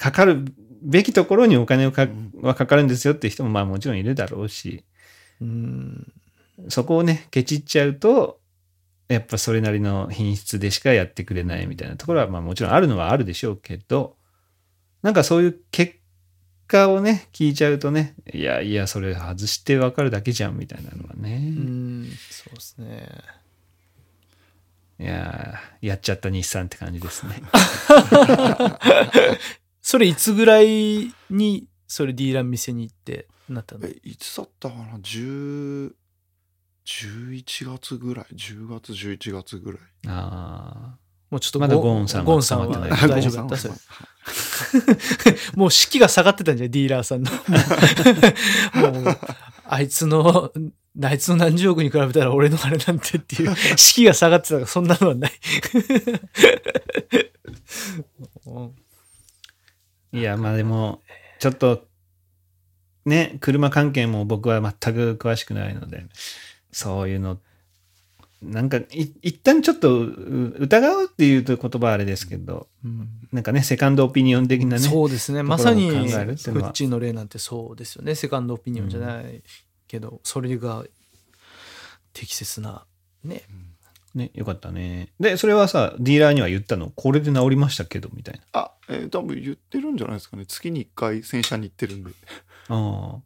[0.00, 0.46] かかる
[0.82, 2.08] べきところにお金をか
[2.40, 4.82] はかかるんですよって人もまあもちろんいるだろうし、
[5.42, 6.10] うん。
[6.68, 8.40] そこをね、ケチっちゃうと、
[9.08, 14.16] やっぱそれなりの品質でしかやってくれないみたいなところはまあもちろんあるのはあるでしょうけど、
[15.02, 15.96] なんかそういう結
[16.66, 21.36] 果をね、聞いちゃうとね、いやいや、それ外してわかるだけじゃんみたいなのはね。
[21.36, 22.10] うん。
[22.30, 23.06] そうですね。
[24.98, 27.42] いやーやっちゃった日産って感じですね。
[29.90, 33.88] それいつぐらいに、それディーラー店に行ってなったの？
[33.88, 35.90] えいつだったかな？10
[36.86, 39.80] 11月ぐらい？10月11月ぐらい。
[40.06, 40.94] あ
[41.28, 43.08] もうちょっとまだゴーンさんはゴーンさんは捕まってない。
[43.08, 43.56] 大丈夫だった。
[43.56, 43.74] それ。
[45.58, 47.32] もう士気が下がってたんじゃん、ディーラーさんの。
[48.92, 49.18] もう、
[49.64, 50.52] あいつの、
[51.02, 55.32] あいつの何十億に比べたら俺のあれなんてっていう、士気が下がってたからそんなのはない。
[60.12, 61.00] いや、まあでも、
[61.38, 61.86] ちょっと、
[63.04, 66.06] ね、車関係も僕は全く詳しくないので、
[66.72, 67.38] そういうの、
[68.42, 74.82] なんか、い一旦ちょっとう疑うっていうと言葉はあれですけど、うんなんかね、セカンドオピニオン的なね。
[74.82, 75.42] そうですね。
[75.42, 78.14] まさに、考フッチーの例なんてそうですよね。
[78.16, 79.42] セカンドオピニオンじゃない
[79.86, 80.84] けど、それが
[82.12, 82.84] 適切な、
[83.22, 83.42] ね。
[84.14, 85.12] ね、よかったね。
[85.20, 88.40] で、それはさ、ディーラーには言ったの、これで治りましたけど、みたいな。
[88.52, 90.46] あ、えー多分言ってるんじゃないですかね。
[90.46, 92.10] 月に1回洗車に行ってるんで。
[92.68, 93.22] ああ。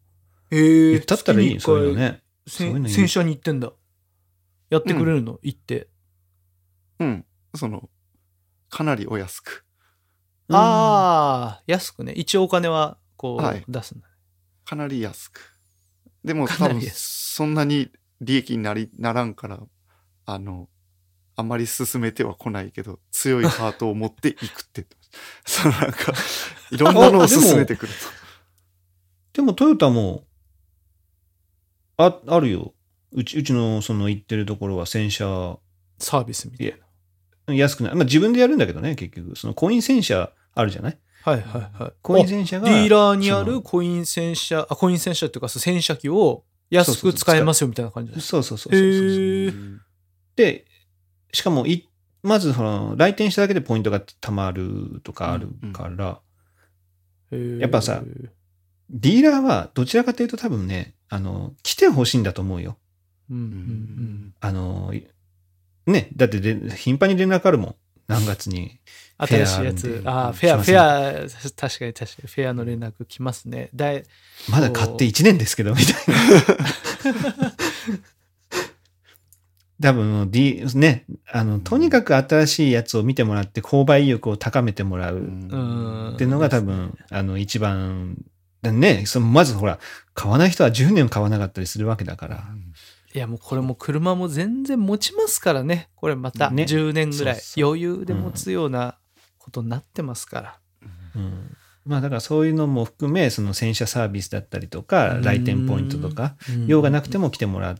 [0.51, 2.21] え言ったったらいい、そういうのね。
[2.47, 3.71] そういうのいい洗車に行ってんだ。
[4.69, 5.87] やってくれるの、行って。
[6.99, 7.25] うん。
[7.55, 7.89] その、
[8.69, 9.65] かなりお安く。
[10.49, 12.13] ああ、安くね。
[12.13, 14.07] 一応お金は、こう、はい出すんだ。
[14.65, 15.59] かなり安く。
[16.23, 19.59] でも多分、そんなに利益になり、ならんから、
[20.25, 20.69] あの、
[21.37, 24.85] あんまり進めては来ないけど、強いハートを持っていくって。
[25.45, 26.13] そのなんか、
[26.71, 27.93] いろんなのを進めてくる
[29.33, 30.23] でもトヨタも、
[31.97, 32.73] あ、あるよ。
[33.11, 35.57] うち、うちのその行ってるところは洗車
[35.99, 36.75] サービスみたい
[37.47, 37.53] な。
[37.53, 37.95] 安くない。
[37.95, 39.35] まあ自分でやるんだけどね、結局。
[39.37, 40.97] そのコイン洗車あるじゃない？
[41.23, 41.93] はいはいはい。
[42.01, 42.69] コイン洗車が。
[42.69, 48.19] ディーラーにあるコイン洗車、あ、コイン洗車っていうか、洗車機を安く使えますよみたいな感じ。
[48.21, 49.57] そうそうそうそうそうへと。
[49.57, 49.77] ー
[50.35, 50.65] で、
[51.35, 51.87] しかもい、
[52.23, 56.19] まずその、来店しただけでポイントが貯まるとかあるから、
[57.31, 58.03] へーやっぱさ
[58.89, 62.77] ディーラーはどちらかというと多分ね、あの、来てほしいんだと思うよ。
[63.29, 64.93] うんううんんあの、
[65.87, 67.75] ね、だってで頻繁に連絡あるもん。
[68.07, 68.79] 何月に。
[69.17, 69.73] 新しいや。
[69.73, 73.69] つああ、フェア、フェア、確かに確かに、フェアの連絡来ますね。
[73.73, 74.03] だい
[74.49, 75.95] まだ買って1年ですけど、みたい
[77.33, 77.51] な。
[79.85, 86.13] 多分、D、ね、あの、とにかく新しいやつを見てもらって、購買意欲を高めてもらううん。
[86.15, 88.17] っていうのが多分、あの、一番、
[88.63, 89.77] ね、そのまずほら、
[90.15, 92.45] 買わない人は10年買わなかったりするわけだから。
[93.13, 95.89] いやもうこれも車も全然持ちますからね。
[95.93, 96.63] これまたね。
[96.63, 98.97] 10年ぐらい余裕で持つような
[99.37, 100.59] ことになってますから。
[101.15, 101.55] うん。
[101.85, 106.65] まあだからそういうのも含め、その洗車サービスだったりとか、来店ポイントとか、うん。
[106.65, 107.75] 用がなくても来てもら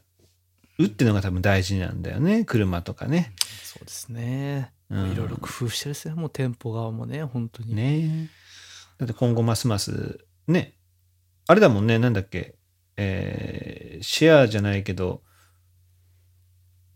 [0.80, 2.46] うっていうのが多分大事なんだよね。
[2.46, 3.34] 車とかね。
[3.64, 4.72] そうですね。
[4.90, 6.16] うんいろいろ工夫してるですよ。
[6.16, 7.76] もう店舗側もね、本当に。
[7.76, 8.30] ね
[8.98, 10.74] だって今後ますます、ね。
[11.48, 12.56] あれだもんね、なんだっけ。
[12.98, 15.22] えーシェアじゃないけど、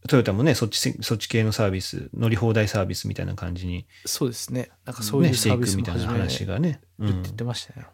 [0.07, 4.69] トヨタもね、そっちせ、そっち系のサービス、乗り放題サービスみたいな感じに、そうですね。
[4.85, 6.81] なんかそういね、うサービスみたいな話がね。
[6.99, 7.87] うんって言ってましたよ。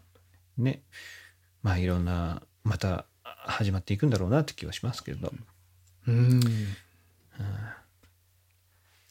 [0.57, 0.83] ね。
[1.61, 5.27] まあいろんな、また始まっていくんだろうなって気はしますけど。
[5.27, 5.45] うん。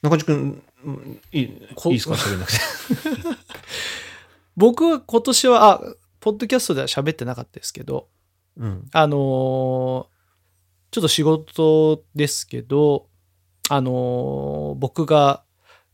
[0.03, 2.15] 中地君、うんいいいこいですか？
[2.15, 2.59] 喋んなくて。
[4.57, 5.81] 僕は今年は、あ、
[6.21, 8.09] ポッドキャストでは喋ってなかったですけど、
[8.57, 8.89] うん。
[8.93, 10.15] あのー
[10.91, 13.09] ちょっと仕事ですけど、
[13.69, 15.43] あのー僕が、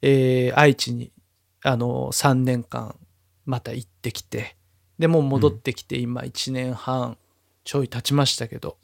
[0.03, 1.13] えー愛知に、
[1.63, 2.97] あのー3年間
[3.47, 4.57] また行ってきて、
[4.99, 7.17] でもう戻ってきて今1年半
[7.65, 8.77] ちょい経ちましたけど、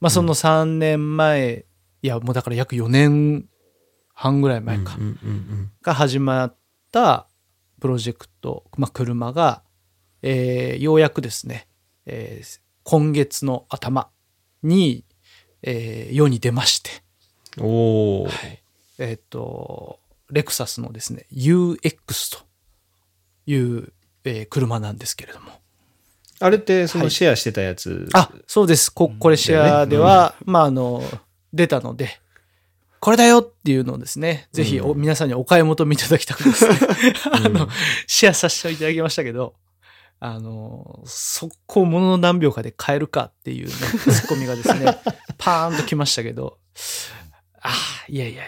[0.00, 1.66] まあその3年前、
[2.02, 3.48] いやもうだから約4年
[4.14, 6.56] 半ぐらい前か、うんうんうんが始まっ
[6.92, 7.26] た
[7.80, 9.62] プロジェクト、まあ、車が
[10.22, 11.68] えーようやくですね、
[12.06, 14.08] えー今月の頭
[14.62, 15.04] に、
[15.62, 16.90] えー世に出まして、
[17.60, 18.28] おお、
[18.98, 22.46] えっ、と、レクサスのですね、UX と
[23.46, 23.92] いう、
[24.24, 25.57] えー車なんですけれども。
[26.40, 27.06] あれってそはい。
[27.06, 28.90] のシェアしてたやつ、あ、そうです。
[28.90, 31.02] ここれシェアでは、まあ、あの、
[31.52, 32.20] 出たので、
[33.00, 36.68] これだよっていうのをですね、ぜひお、皆さんにお買い求めいただきたくです。
[36.68, 36.76] ね、
[37.32, 37.68] あの、
[38.06, 39.54] シェアさせていただきましたけど、
[40.20, 43.72] あの、速攻ものの何秒かで買えるかっていうね、
[44.02, 44.98] ツッコミがですね、
[45.38, 46.58] パーンときましたけど、
[47.60, 47.74] ああ、
[48.08, 48.42] いやいやいや、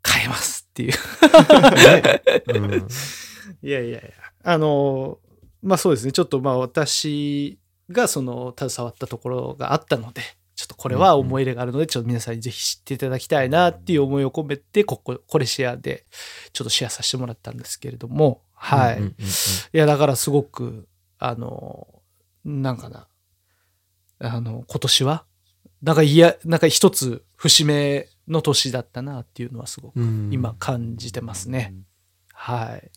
[0.00, 0.92] 買えますっていう。
[1.76, 2.22] ね。
[2.48, 2.88] うん。
[3.62, 4.00] いやいやいや。
[4.44, 5.18] あの、
[5.64, 6.12] まあそうですね。
[6.12, 7.58] ちょっとまあ私
[7.90, 10.22] がその携わったところがあったので、
[10.54, 16.04] ちょっとこれは思い入れがあるので、ちょっと皆さんにぜひ知っていただきたいなっていう思いを込めて、ここ、これシェアで
[16.52, 18.96] ちょっとシェアさせてもらったんですけれども、はい。
[18.98, 19.18] うんうんうんい
[19.72, 20.86] や、だからすごく、
[21.18, 21.88] あの、
[22.44, 23.08] なんかな、
[24.20, 25.24] あの、今年は、
[25.82, 31.74] なんかいや、なんか一つ節目の年だったなっていうのはすごくうん今感じてますね。
[32.32, 32.90] はい。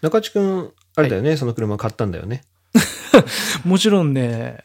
[0.00, 2.44] 中地君、あれだよね、その車買ったんだよね。
[3.64, 4.64] もちろんね、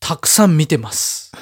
[0.00, 1.32] たくさん見てます。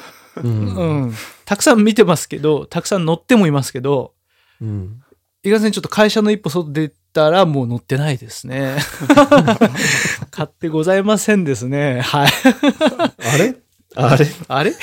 [0.43, 1.15] うんうん。
[1.45, 4.15] たくさん見てますけど、たくさん乗ってもいますけど、
[4.61, 5.03] うん
[5.43, 8.77] いかんせんちょっと会社の一歩外出たらもう乗ってないですね。
[10.33, 12.01] 買ってございませんですね。
[12.01, 12.29] はい。
[13.33, 13.55] あれ？
[13.95, 14.27] あれ？
[14.49, 14.75] あれ？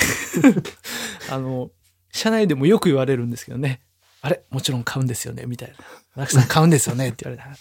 [1.30, 1.70] あの、
[2.14, 3.82] 社内でもよく言われるんですけどね。
[4.22, 4.42] あれ？
[4.52, 5.76] もちろん買うんですよねみたいな。
[6.16, 7.58] マキさん買うんですよねって言われたら。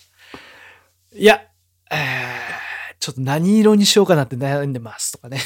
[1.14, 1.42] いや、
[1.90, 2.62] えー
[3.02, 5.40] ちょっと何色にしようかなって悩んでますとかね。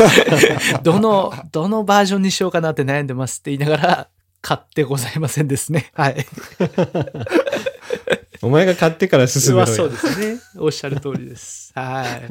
[0.82, 4.08] どの、どのバージョンにしようかなって悩んでますって言いながら、
[4.40, 5.90] 買ってございませんですね。
[5.92, 6.26] はい。
[8.40, 10.40] お前が買ってから進めろそうですね。
[10.56, 11.72] おっしゃる通りです。
[11.74, 12.22] はい。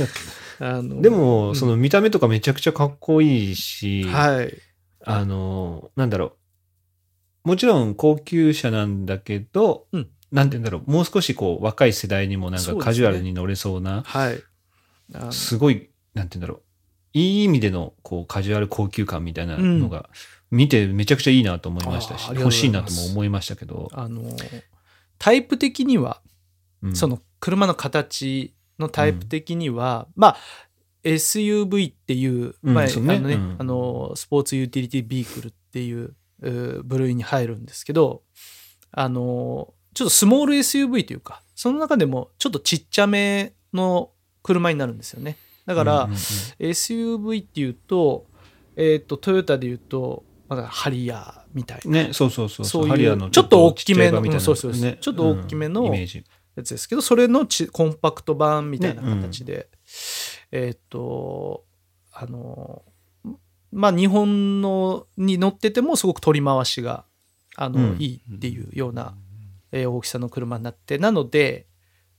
[0.64, 4.56] あのでも、その見た目とかめちゃくちゃかっこいいし、はい。
[5.04, 6.38] あの、なんだろ
[7.44, 7.48] う。
[7.48, 10.90] もちろん高級車なんだけど、うんなんて言うんだろう。
[10.90, 14.42] もう少しこう若い世代にもなんかカジュアルに乗れそうな、はい。
[15.14, 16.62] あのすごい、なんて言うんだろう。
[17.14, 20.08] いい意味でのこうカジュアル高級感みたいなのが、
[20.50, 24.22] 見てめちゃくちゃいいなと思いましたし、うございます欲しいなとも思いましたけど、あの、
[25.18, 26.20] タイプ的には、
[26.82, 26.96] うん。
[26.96, 30.36] その車の形のタイプ的には、まあ、
[31.04, 32.72] SUV っていう、あ、
[33.20, 33.56] のね、うん。
[33.58, 36.14] あの、スポーツユーティリティビークルっていう
[36.84, 38.22] 部類に入るんですけど、
[38.90, 44.10] あの、ちょっとスモール SUV というか、その中でもちょっとちっちゃめの
[44.42, 45.36] 車になるんですよね。
[45.66, 46.16] だから、うんうんうん。
[46.58, 48.26] SUV っていうと、
[48.76, 52.04] えっ、と、トヨタで言うと、まだハリアーみたいな。
[52.04, 52.82] ね、そうそうそうそう。
[52.84, 55.96] いうハリアーのちょっと大きめのちょっと大きめのう。
[56.54, 59.68] やつですけど、それのちコンパクト版みたいな形で、
[60.50, 61.64] えーっと、
[62.12, 62.82] あの、
[63.72, 67.06] まあ、日本のに乗っててもすごく取り回しが、
[67.56, 67.96] あの、うん。
[67.98, 69.14] いいっていうような、
[69.72, 71.66] えー大きさの車になって、なので、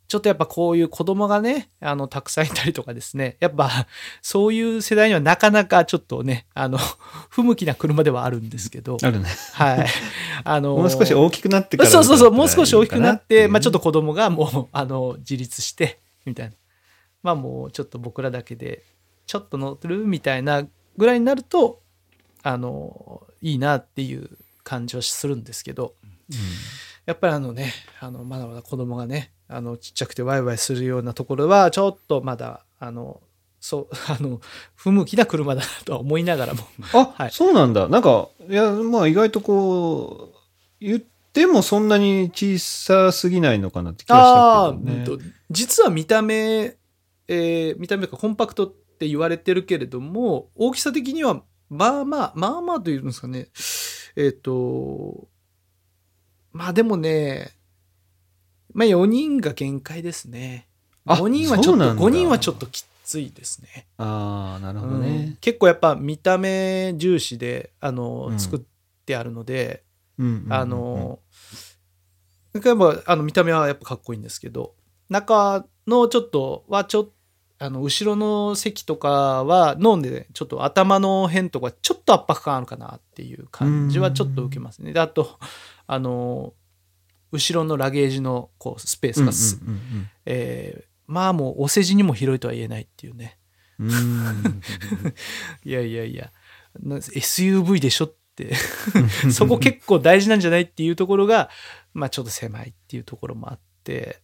[0.07, 3.87] ちょっとやっぱこういう子供がね、あの、たくさんいたりとかですね、 やっぱ、
[4.21, 6.77] そういう世代にはなかなかちょっとね、あの、
[7.29, 9.29] 不向きな車ではあるんですけど、あるね。
[9.53, 9.87] はい。
[10.43, 11.89] あの、もう少し大きくなってから。
[11.89, 16.55] そうそうそう、もう少し大きくなって、まあちょっとこ子供がもう、あの、自立して、みたいな。
[17.23, 18.83] まあもうちょっと僕らだけで、
[19.25, 21.81] ちょっと乗ってるみたいなぐらいになると、
[22.43, 24.29] あの、いいなっていう
[24.63, 25.95] 感じはするんですけど、
[27.05, 33.21] やっぱりあのね、あの、まだまだ子供がね、あの、ちっちゃくてワイワイするようなところは、ちょっとまだ、あの、
[33.59, 34.39] そう、 あの、
[34.75, 36.63] 不向きな車だなとは思いながらも、
[36.93, 37.87] あ、 はいそうなんだ。
[37.87, 40.37] なんか、いや、まあ意外とこう、
[40.79, 45.03] 言ってもそんなに小さすぎないのかなって気がああしたけどね。
[45.05, 46.77] ー、うんと実は見た目、
[47.27, 53.49] えー見た目がコンパクトって言われてるけれども、大きさ的には、まあまあ、まあまあというんですかね。
[54.15, 55.27] えっ、と、
[56.53, 57.51] まあでもね、
[58.73, 60.67] まあ4人が限界ですね。
[61.05, 63.87] あ5人はちょっと、そうなんだ5人はちょっときついですね。
[63.97, 65.37] ああ、なるほどうんね。
[65.41, 68.61] 結構やっぱ見た目重視で、あの、うん作っ
[69.05, 69.83] てあるので、
[70.49, 71.19] あ、の、
[72.53, 74.75] やっぱあの見た目はやっぱかっこいいんですけど、
[75.09, 77.11] 中のちょっとはちょっと、
[77.59, 84.91] あの、後ろの席とかは飲んで、ちょっと頭の辺とかちょっと圧迫感あるかなっていう感じはちょっと受けますね。
[84.91, 85.39] で、あと、
[85.87, 86.53] あの、
[87.31, 93.37] 後ろのラゲージのこうスペースがす、うんうんえーまあもうお世辞にも広いとは言えないっていうね。
[95.63, 96.31] いやいやいや、
[96.79, 98.55] な SUV でしょって、
[99.31, 101.49] そこ結構大事なんじゃないっていうところが、
[101.93, 104.21] まあちょっと狭いっていうところもあって、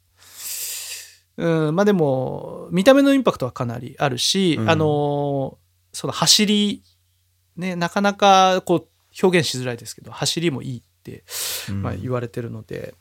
[1.37, 4.69] うん、まあでも、見た目のインパクトはかなりあるし、うん。
[4.69, 5.57] あの、
[5.93, 6.83] その走り、
[7.55, 8.87] ね、なかなかこう
[9.21, 10.83] 表現しづらいですけど、走りもいい
[11.81, 12.93] まあ、言われてるので、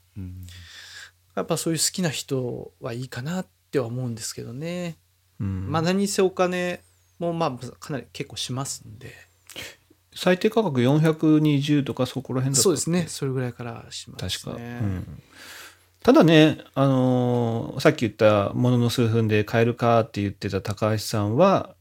[1.34, 4.96] やっぱそういう好きな人はいいかなっては思うんですけどね。
[5.40, 6.80] うんまあ何せお金
[7.18, 9.14] もまあかなり結構しますんで。
[10.14, 13.06] 最低価格420とかそこら辺だそうですね。
[13.08, 14.78] それぐらいからします確か、ね。
[14.82, 15.22] うん
[16.00, 21.74] ただね、あのーさっき言ったものの数分で買えるかって言ってた高橋さんは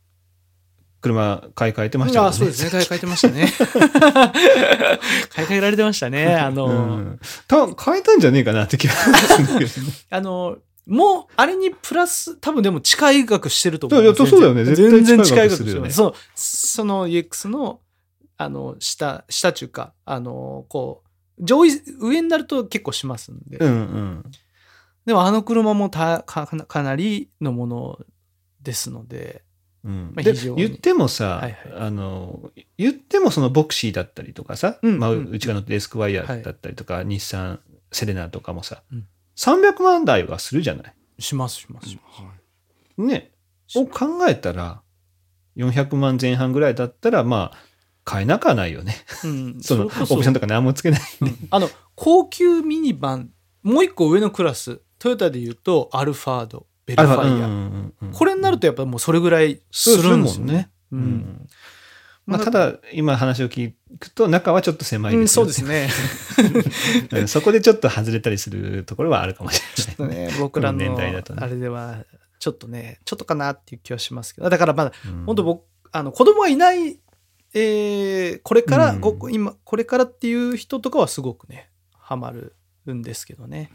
[1.02, 2.70] 車買い替えてましたもんあそうですね。
[2.72, 3.52] 買い替えてましたね。
[5.30, 6.36] 買い替えられてましたね。
[6.36, 6.70] あの、う
[7.00, 14.04] んた買えたんじゃねえかなって気がするんだけどね あの、もう、あれにプラス、多分でも近い額してると思う。
[14.04, 15.91] いやそうだよね全然近い額するよね。
[15.91, 17.82] そう、その EX の、
[18.38, 21.04] あの、下、下中か、あの、こ
[21.39, 23.58] う、上位、上になると結構しますんで。
[23.58, 24.24] うんうん
[25.06, 28.00] でもあの車もたかかなりのもの
[28.62, 29.41] ですので、
[29.88, 30.14] うん。
[30.16, 30.68] でまあ非常に。
[30.68, 31.74] 言ってもさ、はいはい。
[31.78, 35.26] あの言ってもそのボクシーだったりとかさ、まあ、うん。
[35.26, 37.60] うんうちが乗ってるエスクワイヤーだったりとか、日産
[37.92, 39.08] セレナとかもさ、うん。
[39.36, 40.94] 300万台はするじゃない？
[41.20, 42.02] しますしますしま
[42.98, 43.02] す。
[43.02, 43.32] ね。
[43.76, 44.82] を考えたら
[45.58, 47.58] 400万前半ぐらいだったらまあ
[48.04, 48.96] 買えなくはないよね。
[49.26, 51.48] うん、 そのオプションとか何もつけないうん。
[51.50, 53.32] あの、高級ミニバン、
[53.64, 57.24] もう一個上のクラス、トヨタで言うと、アルファード、ベルファイア。
[57.26, 60.70] うんうんうんこれになるとやっぱもうそれぐらいするんですよね。
[60.92, 61.50] ううんん
[62.26, 65.90] まあ、ただ今話を聞くと中はちょっと狭いうん、ですよそうですね。
[67.12, 69.62] うんそこでちょっと外れたりするところはあるかもし
[69.98, 70.18] れない。
[70.18, 72.06] ね僕らの年代だとねあれでは、
[72.40, 77.00] ちょっとね、ちょっとかなっていう気はしますけど、だからまだ、うん本当僕、あの、子供がいない、
[77.54, 82.56] えーこれから、うんご今、これからっていう人とかはすごくね、ハマる
[82.90, 83.72] んですけどね。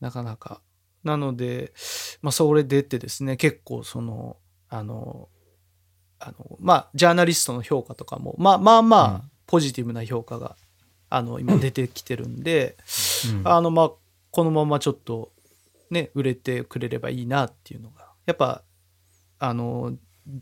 [0.00, 0.60] なかなか。
[1.06, 1.72] なので、
[2.20, 4.36] まあ、それ出てですね、結構その、
[4.68, 5.28] あの、
[6.18, 9.22] あの、まあ、ジャーナリストの評価とかも、まあまあまあ、うん。
[9.46, 10.56] ポジティブな評価が、
[11.08, 12.76] あの、今出てきてるんで、
[13.30, 13.48] うん。
[13.48, 13.90] あの、まあ、
[14.32, 15.32] このままちょっと、
[15.90, 18.62] ね、売れてくれればいいなっていうのが、やっぱ、
[19.38, 19.96] あの、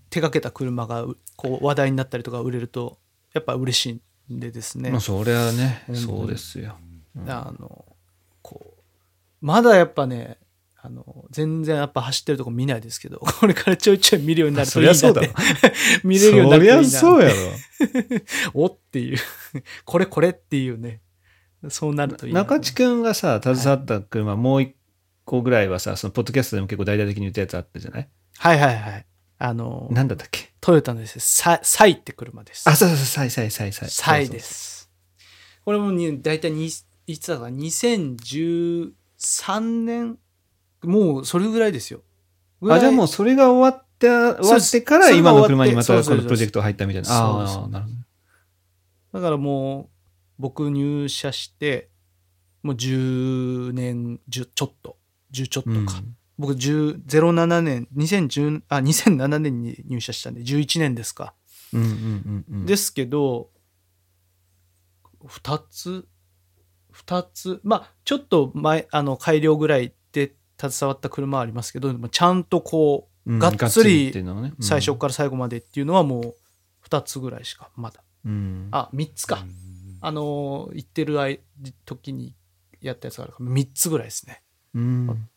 [0.08, 2.96] 手掛けた車がうこう話題になったりとか売れると、
[3.34, 4.00] やっぱ嬉し
[4.30, 4.90] いんでですね。
[4.90, 6.76] まあそれはねそうですよ。
[7.14, 7.30] うん。
[7.30, 7.84] あの、
[8.40, 8.82] こう、
[9.42, 10.38] まだやっぱね、
[10.86, 15.00] あの、全然やっぱ走ってるとこ見ないですけど、 これからちょいちょい見るようになるといいなって。
[15.00, 15.32] そりゃそうだ
[16.04, 16.84] 見れるようになるといいな。
[16.90, 17.36] そりゃそうやろ。
[18.52, 19.18] おっていう、
[19.86, 21.00] これこれっていうね、
[21.70, 22.40] そうなるといいな。
[22.42, 24.74] 中地君がさ携わった車もう一
[25.24, 28.08] 個ぐらいはさそのポッドキャストでも結構大々的に言ったやつあったじゃない？
[28.36, 29.06] はいはいはい。
[29.38, 30.52] あの、なんだったっけ？
[30.60, 32.68] トヨタのですね、ササイって車です。
[32.68, 34.90] あそうそうそうサイサイサイサイサイです。
[35.64, 36.70] これもに大体に
[37.06, 40.18] いつだか2013年
[40.84, 42.02] もうそれぐらいですよ。
[42.62, 47.08] あじゃあもうそれが終わって終わってから今の車にまたこのプロジェクトが入ったみたいな。
[47.10, 47.94] ああなるほど。
[49.14, 49.88] だからもう
[50.38, 51.90] 僕入社して
[52.62, 54.96] もう10年10ちょっと。
[55.32, 56.16] 10ちょっとか、うん。
[56.38, 61.34] 僕10 07年2010あ2007年に入社したんで11年ですか、
[61.72, 62.66] うんうんうんうん。
[62.66, 63.50] ですけど
[65.24, 66.06] 2つ
[66.92, 69.94] 2つまあちょっと前あの改良ぐらいで
[70.60, 74.12] 携わった車はありますけどちゃんとこううんがっつり
[74.60, 76.34] 最初から最後までっていうのはもう
[76.88, 78.02] 2つぐらいしかまだ。
[78.24, 78.68] うん。
[78.70, 79.44] あ3つか、
[80.00, 81.40] あの行ってる間
[81.86, 82.34] 時に
[82.80, 84.42] やったやつがあるから3つぐらいですね。
[84.74, 85.28] うん。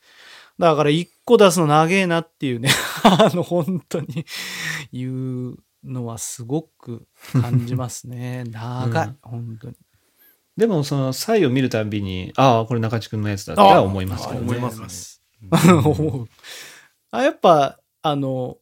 [0.60, 2.70] だから1個出すの長えなっていうね。
[3.04, 4.26] あの本当に。
[4.92, 8.44] 言うのはすごく感じますね。
[8.46, 9.76] 長い、うん本当に
[10.58, 14.46] でもそのサイを見るたびにああこれ中地君のやつだっては思いますけどね。
[14.46, 15.50] 思いますね。
[17.12, 18.58] あやっぱあの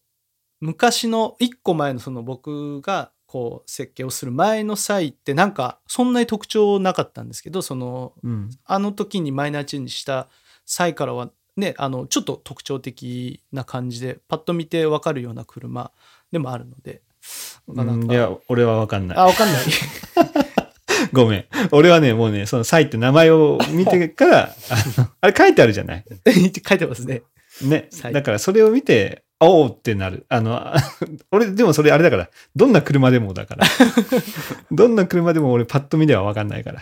[0.59, 8.49] 昔の1個前のその僕がこう設計をする前の際ってなんかそんなに特徴なかったんですけどそのうん。
[8.65, 10.27] あの時にマイナーチェンジした
[10.65, 15.91] 際からはねあのちょっと特徴的な感じでパッと見て分かるような車
[16.33, 17.01] でもあるので
[17.67, 18.11] うん。
[18.11, 19.17] いや俺は分かんない。
[19.17, 20.44] あ分かんない
[21.13, 21.45] ごめん。
[21.71, 26.05] 俺はねもうねそのサイって名前を見てから あのあれ書いてあるじゃない？
[26.67, 27.23] 書いてますね。
[27.61, 27.89] ね。
[28.11, 30.25] だからそれを見ておおってなる。
[30.29, 30.75] あのあ
[31.31, 33.65] 俺でもそれあれだからどんな車でもだから。
[34.71, 36.81] どんな車でも俺パッと見では分かんないから。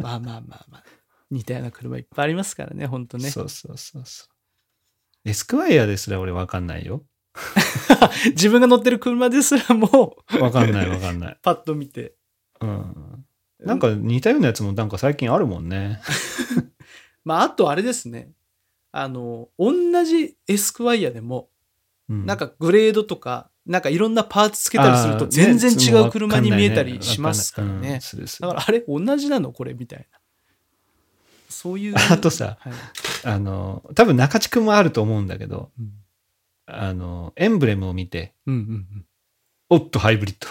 [0.00, 0.84] まあまあまあまあ。
[1.30, 3.30] 似たような車いっぱいありますからね本当ね。
[3.30, 5.28] そうそうそうそう。
[5.28, 7.02] エスクワイヤーですら俺分かんないよ。
[8.30, 11.38] 自分が乗ってる車ですらも分かんない分かんない。
[11.42, 12.14] パッと見て。
[12.60, 13.24] うん
[13.64, 16.00] なんか似たようなやつもなんか最近あるもんね。
[17.24, 18.30] まああとあれですね。
[18.92, 19.72] あの、同
[20.04, 21.48] じエスクワイヤでも、
[22.08, 22.26] うん。
[22.26, 27.90] なんかグレードとか、なんかいろんなパーツつけたりすると全然ね違う車に見えたりしますからわんない。
[27.92, 30.18] うんだからあれ同じなのこれみたいな。
[31.48, 31.94] そういう。
[32.10, 32.72] あとさはい。
[33.24, 35.92] あの、多分中地君もあると思うんだけど、うん。
[36.66, 39.06] あの、エンブレムを見て、うんうん
[39.70, 40.48] おっとハイブリッド。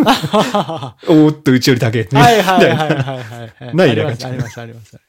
[1.08, 2.02] おっとうちより高い。
[2.02, 3.74] いはいはいはいはいはい。
[3.76, 5.00] ないありますありますあります。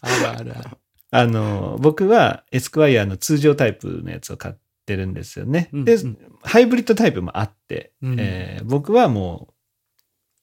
[0.00, 0.70] あるあるある。
[1.12, 4.54] あの、僕はエスクワイヤーの通常タイプのやつを買っ
[4.86, 5.68] てるんですよね。
[5.72, 9.54] で、うんうんハイブリッドタイプもあって、うんえー僕はもう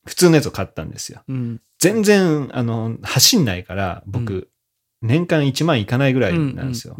[0.07, 1.23] 普通のやつを買ったんですよ。
[1.27, 1.61] うん。
[1.79, 4.47] 全然、あの、走んないから、僕、う
[5.01, 6.95] 年間1万いかないぐらいうんなんですよ。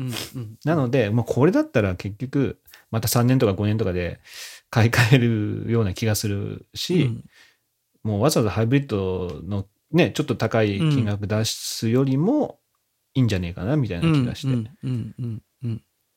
[0.66, 2.60] なので、もうこれだったら結局、
[2.92, 4.20] また3年とか5年とかで
[4.70, 7.24] 買い替えるような気がするし、うん
[8.04, 12.60] もうわざわざハイブリッドのね、ちょっと高い金額出すよりも
[13.14, 14.70] いいんじゃねえかな、みたいな気がして。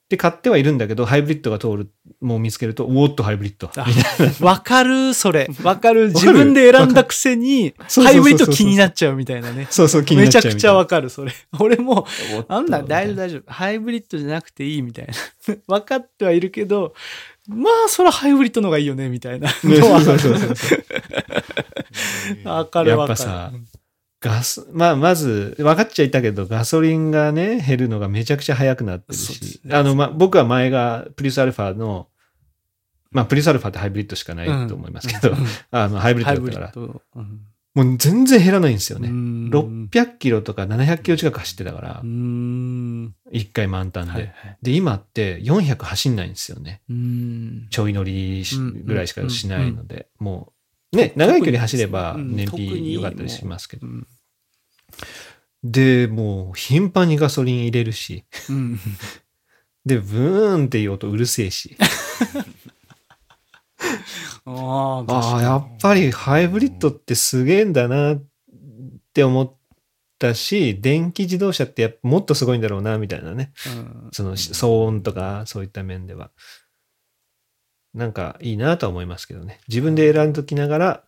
[0.08, 1.90] で、買ってはいるんだけど、ハイブリッドが通る、
[2.20, 3.70] もう見つけると、おーっとハイブリッド。
[3.76, 5.48] あわかる、それ。
[5.62, 6.08] わかる。
[6.08, 9.68] る自分で選んだくせに、ハイブリッド気になっちゃうみたいなね。
[9.70, 10.56] そうそう、気になめちゃっちゃうみたいな。
[10.56, 11.32] くちゃわかる、それ。
[11.60, 12.06] 俺も、
[12.48, 13.52] あんなん大丈夫大丈夫。
[13.52, 15.14] ハイブリッドじゃなくていいみたいな。
[15.68, 16.92] 分かってはいるけど、
[17.50, 20.00] まあ、そらハイブリッドの方がいいよね、みたいなねのは。
[20.02, 20.80] そうそうそうそう。
[22.48, 23.18] わかるわかる。
[23.20, 23.52] やっぱさ
[24.20, 32.08] ガス、まあ、まず、分かっちゃいたけど、ガソリンがね、減るのがめちゃくちゃ早くなってるし、ねあの、まあ、僕は前がプリウスアルファの、
[33.10, 36.72] まあ、プリウスアルファってハイブリッドしかないと思いますけど、うん あの、ハイブリッドだから。
[37.16, 37.40] うん
[37.74, 39.08] もう全然減らないんですよね。
[39.08, 43.14] うん600キロとか700キロ近く走ってたからう、ん。
[43.32, 44.12] 1回満タンで。
[44.12, 44.58] はいはい。
[44.62, 46.82] で、今って400走んないんですよね。
[46.90, 47.66] うん。
[47.70, 48.44] ちょい乗り
[48.84, 50.52] ぐらいしかしないので、も
[50.92, 53.90] う、ね、長い距離走ればうん燃費良かったりしますけどう。
[53.90, 54.06] ん。
[55.62, 58.80] で、もう頻繁にガソリン入れるし、うん。
[59.84, 61.76] で、ブーンっていう音うるせえし。
[64.44, 68.22] ああ、やっぱりハイブリッドってすげえんだなっ
[69.12, 69.56] て思っ
[70.18, 73.52] たし、電気自動車ってもっとすごいんだろうな、みたいなね。
[73.66, 76.30] うんその騒音とかそういった面では。
[77.92, 79.60] なんかいいなとは思いますけどね。
[79.68, 81.04] 自分で選んどきながら、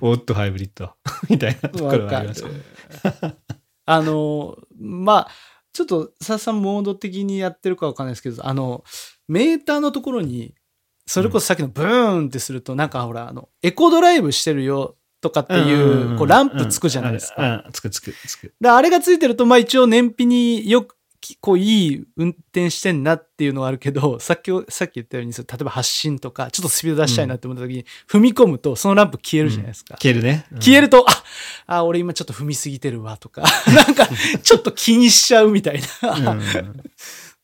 [0.00, 0.92] おっとハイブリッド
[1.28, 2.44] みたいなところはあります。
[3.84, 5.30] あの、まあ、
[5.72, 8.84] ちょっと、ささんモード的にやってるかわかんないですけど、あの、
[9.26, 10.54] メーターのところに、
[11.06, 17.42] それこそさっきのブーンってすると、なんかほら、あの、エコドライブしてるよとかっていう、こう、ランプつくじゃないですか。
[17.42, 18.54] うんうんつくつくつく。
[18.60, 29.96] で、あれがついてると、まあ一応燃費によく、きこう、いい運転してんなっていうのはあるけど、 さっき、さっき言ったように、例えば発進とか、ちょっとスピード出したいなって思った時に、踏み込むと、そのランプ消えるじゃないですか。
[30.02, 30.44] 消えるね。
[30.54, 31.24] 消えると、あ、
[31.66, 33.42] あ、俺今ちょっと踏みすぎてるわとか、
[33.72, 34.08] なんか
[34.42, 36.82] ちょっと気にしちゃうみたいな、うん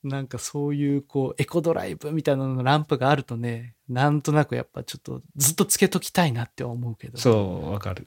[0.04, 7.18] なんかそういうこうエコドライブみたいなののランプがあるとね、なんとなくやっぱちょっとずっとつけときたいなって思うけど。
[7.18, 8.06] そう、わかる。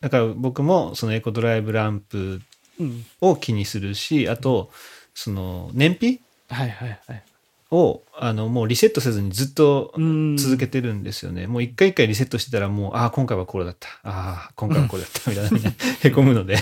[0.00, 2.40] だから僕もそのエコドライブランプ
[2.80, 3.04] うん。
[3.20, 4.70] を気にするし、あと、
[5.14, 7.22] その燃費はいはいはい。
[7.70, 10.36] をあのもうリセットせずにずっとうん。
[10.36, 11.46] 続けてるんですよね。
[11.46, 13.88] もう一回一回リセットしてたらもう、ああ、今回はこうだった。
[14.02, 15.30] ああ、今回はこうだった。
[15.30, 15.72] みたいなみんな
[16.02, 16.58] へこむので。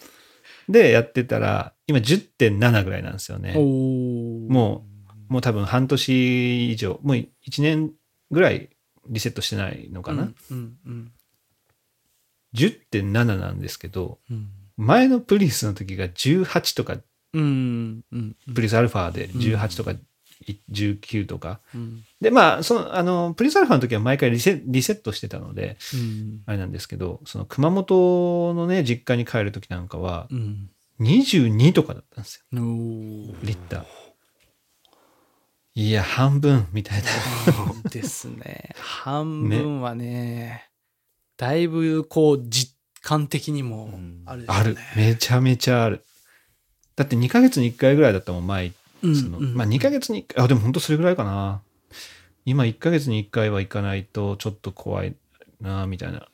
[0.68, 3.54] で、やってたら、今10.7ぐらいなんですよね。
[3.56, 4.86] おーも
[5.28, 7.28] もう多分半年以上、もう1
[7.60, 7.92] 年
[8.30, 8.70] ぐらい
[9.08, 10.30] リセットしてないのかな？
[10.50, 11.12] うんうん
[12.54, 14.48] 10.7なんですけど、うん。
[14.76, 16.96] 前のプリウスの時が18とか、
[17.34, 18.54] うんうんうん。
[18.54, 19.92] プリウスアルファで18とか
[20.72, 21.60] 19とか。
[21.74, 30.70] うんで、まあ、その、あの、プリウスアルファの時は毎回リセリセットしてたので、うんあれなんですけど、その熊本のね、実家に帰る時なんかは、うん。
[31.00, 32.64] 22とかだったんですよ、リ
[33.54, 33.84] ッター。
[35.74, 37.90] いや、半分みたいな。
[37.90, 38.74] ですね。
[38.78, 40.70] 半分はね、
[41.36, 43.90] だいぶこう実感的にも
[44.24, 44.80] あるでしょあるうね。。
[44.96, 46.02] めちゃめちゃある。
[46.96, 48.72] だって2ヶ月に1回ぐらいだったもん、前。
[49.02, 51.60] うんそのうんまあ2ヶ月に1回、あ、でも本当それぐらいかな。
[52.46, 55.14] 今1ヶ月に1回は行かないとちょっと怖い
[55.60, 56.26] な、みたいな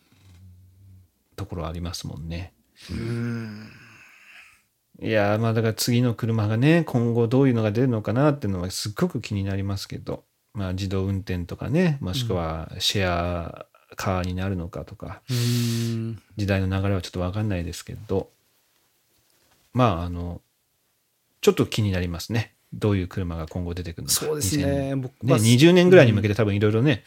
[1.35, 2.55] ところありますもんね。
[5.01, 10.25] いやーまあだから次の車がね、今後どういうのが出るのかなっていうのはすっごく気になりますけど、
[10.55, 13.67] まあ自動運転とかね、もしくはシェア
[13.97, 16.23] カーになるのかとか、うーん。
[16.37, 18.29] 時代の流れはちょっとわかんないですけど、
[19.73, 20.41] まああの、
[21.41, 22.55] ちょっと気になりますね。
[22.73, 24.15] どういう車が今後出てくるのか。
[24.15, 24.95] そうですね。
[24.97, 25.33] 僕2000ね。
[25.33, 27.03] は20年ぐらいに向けて多分いろいろね、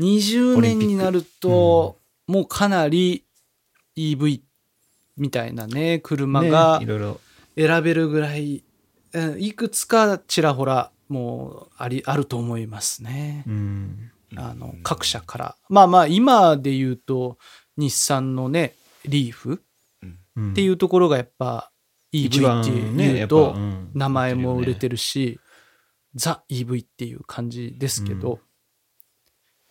[0.00, 3.24] 20年になると、もうかなり
[3.96, 4.40] EV
[5.16, 7.20] みたいなね、車がねいろいろ
[7.58, 8.62] 選べるぐらい、
[9.12, 13.44] うんいくつかちらほらもうあり、あると思いますね。
[13.46, 14.10] うん。
[14.36, 15.56] あの、各社から。
[15.68, 17.38] まあまあ、今で言うと、
[17.76, 19.62] 日産のね、リーフ
[20.36, 21.72] うんっていうところがやっぱ
[22.12, 25.40] 一 EV 番っていうとうん名前も売れてるるし、
[26.14, 28.40] ザ EV っていう感じですけど、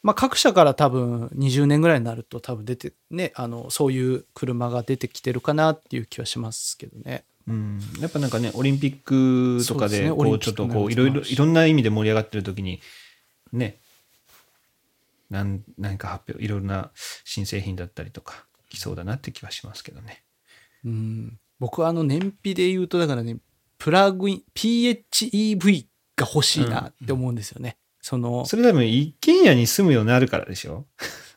[0.04, 7.26] まあ各社から多分20年ぐらいになると多分出てね、あの、そういう車が出てきてるかなっていう気はしますけどね。
[7.48, 12.82] うん、やっぱなんかねオリンピックとかでこうちょっとこういろいろいろんな意味で盛り上がってる時に
[13.54, 13.80] ね。
[15.30, 16.92] なん何か発表いろんな
[17.26, 20.24] 新製品だったりとか来そうだなって気はしますけどね。
[20.86, 23.36] うん、僕はあの燃費で言うとだからね、
[23.78, 25.86] プラグイン、PHEV
[26.16, 27.78] が欲しいなって思うんですよね。
[28.00, 30.86] その、それ多分一軒家に住むようになるからでしょ？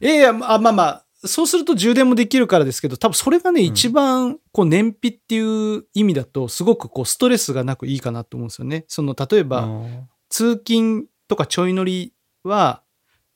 [0.01, 8.85] いやいや、まあまあまあ、そうすると充電もできるからですけど、多分それがね、ん一番、こう、燃費っていう意味だと、すごくこう、ストレスがなくいいかなと思うんですよね。
[8.89, 9.69] その、例えば、
[10.31, 12.83] 通勤とかちょい乗りは、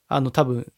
[0.09, 0.73] あの、多分、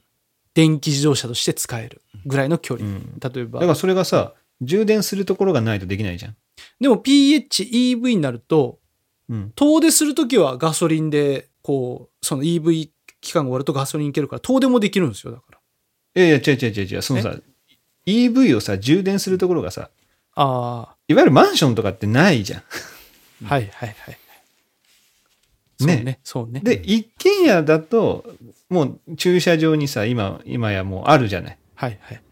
[0.56, 2.88] 電気自動車として使えるぐらいの距離。
[2.88, 3.72] うん、例えばだか。
[3.72, 4.32] らそれがさ
[4.62, 6.36] 充電するところがないとできないじゃん。
[6.80, 8.78] でも PHEV になると、
[9.28, 12.88] うん、遠出するときはガソリンで、こう、その EV
[13.20, 15.45] 期間が終わるとガソリンいけるから、遠出もできるんですよ、だから。
[16.16, 17.36] いやいや違う違う違う違うそのさ
[18.06, 19.90] EV をさ充電するところがさ
[20.34, 22.62] あいわゆるマンションとかってないじゃん。
[23.46, 24.18] あ、 はいはいはい。
[25.78, 26.60] そうねね、そうね。
[26.60, 28.34] で、一軒家だと、
[28.70, 31.58] もう駐車場にさ、今、今やもうあるじゃない。
[31.74, 32.22] はいはい。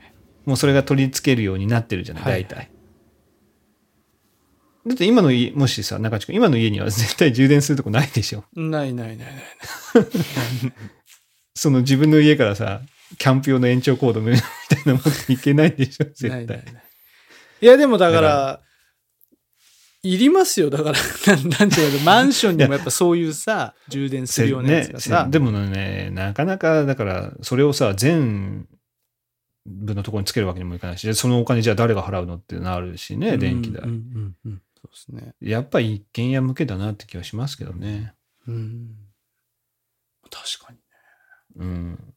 [0.47, 2.71] もうそれが取り付けるようになってるじゃない、はい大体。
[4.87, 8.45] だって今の家、もしさ、中地君、今の家には絶対充電するとこないでしょ。
[8.55, 9.29] ないないないない。
[11.55, 12.83] その自分の家からさ、
[13.17, 14.43] キャンプ用の延長コードみたい
[14.87, 16.31] なの持っていけないでしょ、絶対。
[16.31, 16.85] ないないない
[17.61, 18.61] いや、でもだかだら、
[20.03, 20.69] いりますよ。
[20.69, 20.99] だから、
[21.35, 28.69] なんなんていうの、マンションにもやっぱそういうさ、充電するようなやつがさね、でもね、なかなか、だから、それをさ、全
[29.67, 33.83] 部のところにつけるわけにもいかないし、でそのお金じゃあ誰が払うのってなるしね、電気代。
[33.83, 35.35] うんうんうんうんそうですね。
[35.41, 38.13] やっぱり一軒家向けだなって気はしますけどね。
[38.47, 38.97] うん。
[40.31, 40.79] 確かに。
[41.57, 42.14] うん。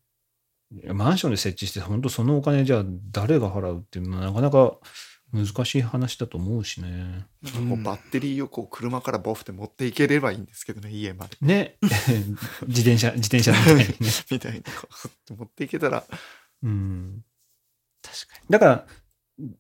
[0.94, 4.78] マンションで設置して、本当そのお金じゃあ誰が払うっていうのはなかなか
[5.34, 7.26] 難しい話だと思うしね。
[7.44, 11.38] こうバッテリーをこう車からボフって持っていければいいんですけどね、家まで。
[11.42, 11.78] ね。
[12.68, 13.96] 自転車、自転車みたいにね。
[14.32, 16.04] みたいにこうふって持っていけたら、
[16.64, 17.24] うん。
[18.02, 18.88] 確かだから、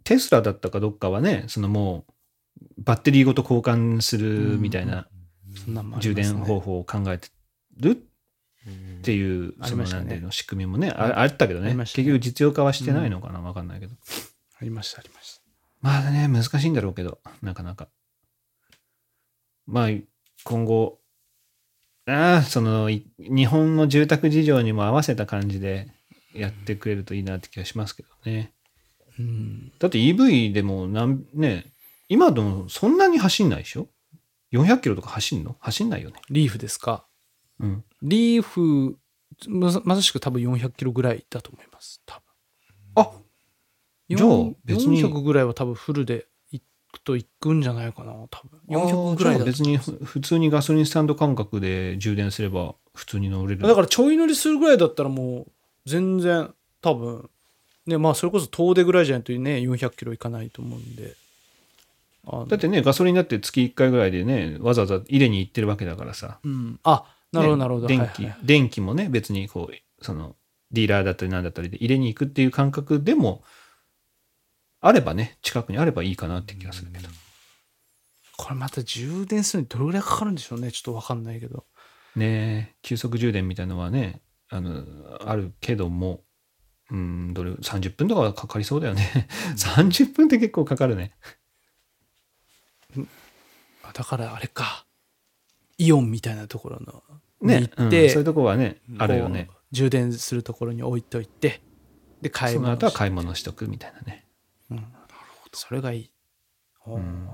[0.03, 2.13] テスラだったかどっかはね、そのもう、
[2.77, 5.07] バッテリーごと交換するみたいな
[5.99, 7.29] 充電方法を考えて
[7.77, 7.95] るっ
[9.03, 13.95] ていう、そのなんていうの仕組みもね、ああったけどね結局実用化はしてないのかなわかんないけど。
[14.59, 15.41] ありました、ありました。
[15.81, 17.87] まあね、難しいんだろうけど、なかなか。
[19.65, 19.89] まあ、
[20.43, 20.99] 今後、
[22.07, 25.89] ああ、その、い日本の住宅事情にも合わせた感じで
[26.33, 28.53] やってくれるといいなって気がしますけどね。
[29.19, 29.71] うん。
[29.77, 31.71] だって EV でもなん、ね、
[32.09, 33.89] 今でもそんなに走んないでしょ
[34.53, 35.57] ?400 キロとか走んの？
[35.59, 36.15] 走んないよね。
[36.29, 37.05] リーフですか？
[37.59, 37.83] うん。
[38.01, 38.97] リーフ、
[39.47, 42.01] まさしく多分400キロぐらいだと思います。
[42.05, 42.23] 多分。
[42.95, 43.11] あ
[44.09, 48.59] じゃあ4別に400ぐらいは多分フルで行くと行くんじゃないかな、多分。
[48.69, 53.61] 400ぐらいだ別にふ普通にガソリンスタンド感覚で充電すれば普通に乗れる。
[53.61, 55.51] だからちょい乗りするぐらいだったらもう
[55.85, 57.29] 全然多分
[57.85, 61.15] ねまあそれこそ遠出ぐらいじゃないとね400キロいかないと思うんで
[62.49, 66.39] だってね、ガソリンだって月1回ぐらいでね、わざわざ入れに行ってるわけだからさ。
[66.43, 68.45] うんあなるほどねなるほど、電気、はいはい。
[68.45, 70.35] 電気もね、別にこう、その、
[70.71, 73.43] ディーラーだったりなんだったりで入れに行くっていう感覚でも、
[74.79, 77.09] あればね、近くにあればいいかなって気がするけど。
[78.37, 80.71] これまた充電するのにどれぐらいかかるんでしょうね。
[80.71, 81.65] ちょっとわかんないけど。
[82.15, 84.85] ね急速充電みたいのはね、あの、
[85.25, 86.23] あるけども、
[86.89, 89.27] うん、どれ、30分とかはかかりそうだよね。
[89.57, 91.13] 30分って結構かかるね。
[93.83, 94.85] あだからあれか。
[95.77, 97.03] イオンみたいなところの
[97.41, 98.09] ね、に行って、うん。
[98.09, 99.49] そういうとこはね、あるよね。
[99.71, 101.61] 充電するところに置いといて
[102.21, 104.25] で買いその物後は買い物しとくみたいなね。
[104.71, 104.87] うん、なる
[105.41, 105.57] ほど。
[105.57, 106.11] それがいい、
[106.87, 107.27] うん。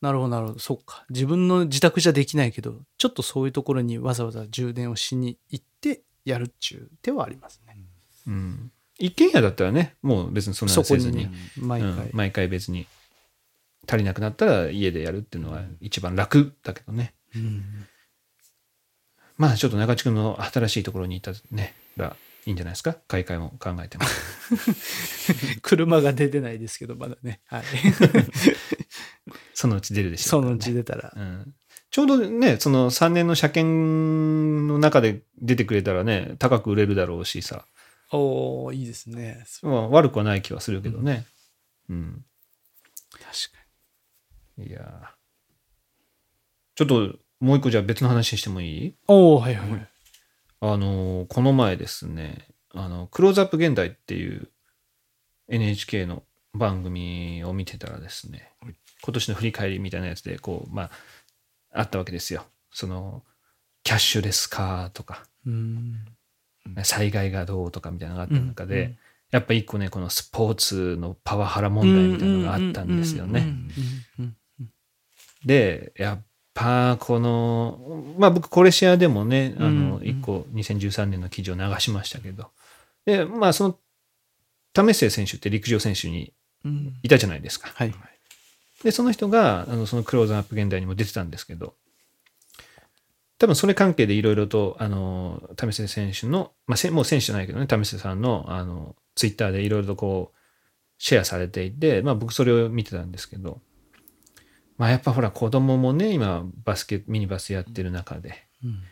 [0.00, 0.58] なるほどなるほど。
[0.58, 1.04] そっか。
[1.10, 7.76] 自分の自宅じゃできないけどちょっとそういうところにわざわざ充電をしに行ってやるっちゅう手はありますね。
[8.26, 8.72] うん。
[8.98, 12.10] 一軒家だったらね、もう別にそんなのせずにね、毎回、うん。
[12.12, 12.86] 毎回別に
[13.88, 17.14] 足りなくなったら家でやるっていうのは一番楽だけどね。
[17.36, 17.86] うん
[19.42, 22.16] まあちょっと中地君の新しいところに行ったね、が
[22.46, 22.94] いいんじゃないですか？
[23.08, 24.04] 買い替えも考えても。
[25.62, 27.62] 車が出てないですけどまだねはい
[29.54, 31.12] そのうち出るでしょそうのからねうち出たら。
[31.16, 31.54] うん
[31.90, 37.66] ちょうどね、その3年の車検の中で出てくれたらね、高く売れるだろうしさ、
[38.10, 39.44] おおいいですね。
[39.60, 41.26] まあ、悪くはない気はするけどね。
[41.90, 42.24] うん。
[43.10, 43.28] 確か
[44.56, 44.68] に。
[44.68, 45.08] いやー
[46.76, 48.94] ちょっともう一個じゃあ別の話してもいい？
[49.08, 49.88] おおはいはいはい。
[50.60, 54.48] あのーこの前ですね、あの、クローズアップ現代っていう
[55.48, 56.22] NHK の
[56.54, 58.74] 番組を見てたらですね、はい
[59.04, 60.90] 今年の振り返りみたいなやつで、こう、まあ、
[61.72, 62.44] あったわけですよ。
[62.70, 63.24] その、
[63.82, 66.04] キャッシュレス化とか、うん。
[66.84, 68.98] 災害がどうとかみたいなのがあった中で、うん
[69.32, 73.46] やっぱ一個ね、このスポーツのパワハラ問題みたいなのがあったんですよね。
[74.18, 74.36] うん
[75.44, 76.24] で、やっ
[76.54, 82.50] ぱこの、まあ僕コレシアでもね、あうんの、一個2013年の記事を流しましたけど、
[83.04, 83.78] で、まあその、
[84.74, 86.32] 為末選手って陸上選手に
[87.02, 87.70] いたじゃないですか。
[87.74, 87.94] はい。
[88.84, 91.74] で、その人が、あの、そのクローズアップ現代にも出てたんですけど、
[93.38, 100.36] 多分それ関係でいろいろと、あの、為末選手の、まあ、せもう選手じゃないけどね、為末さんの、あの、ツイッターでいろいろとこう、
[100.98, 103.60] シェアされていて、まあ僕それを見てたんですけど、
[104.78, 108.82] まあやっぱほら子供もね、今バスケ、ミニバスやってる中で、うん。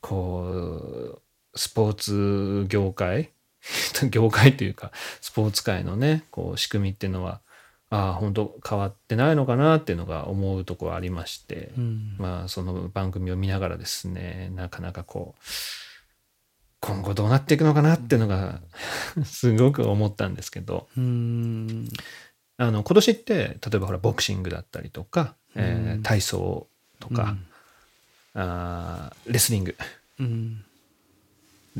[0.00, 1.22] こう、
[1.58, 3.30] スポーツ業界
[4.10, 7.40] 業界というか、スポーツ界のね、こう、仕組みっていうのは、
[7.88, 12.16] ああ、本当変わってないのかなっていうのが思うところありまして、うん。
[12.18, 15.42] まあ、その番組を見ながらですね、なかなかこう、
[16.80, 18.60] 今後どうなっていくのかなっていうのが、
[19.24, 21.88] すごく思ったんですけど、うん
[22.58, 26.68] あの、今年って、例えばほら、ボクシングだったりとか、えーうん体操
[27.00, 27.36] とか、
[28.34, 29.74] あーレスリング、
[30.20, 30.64] うん。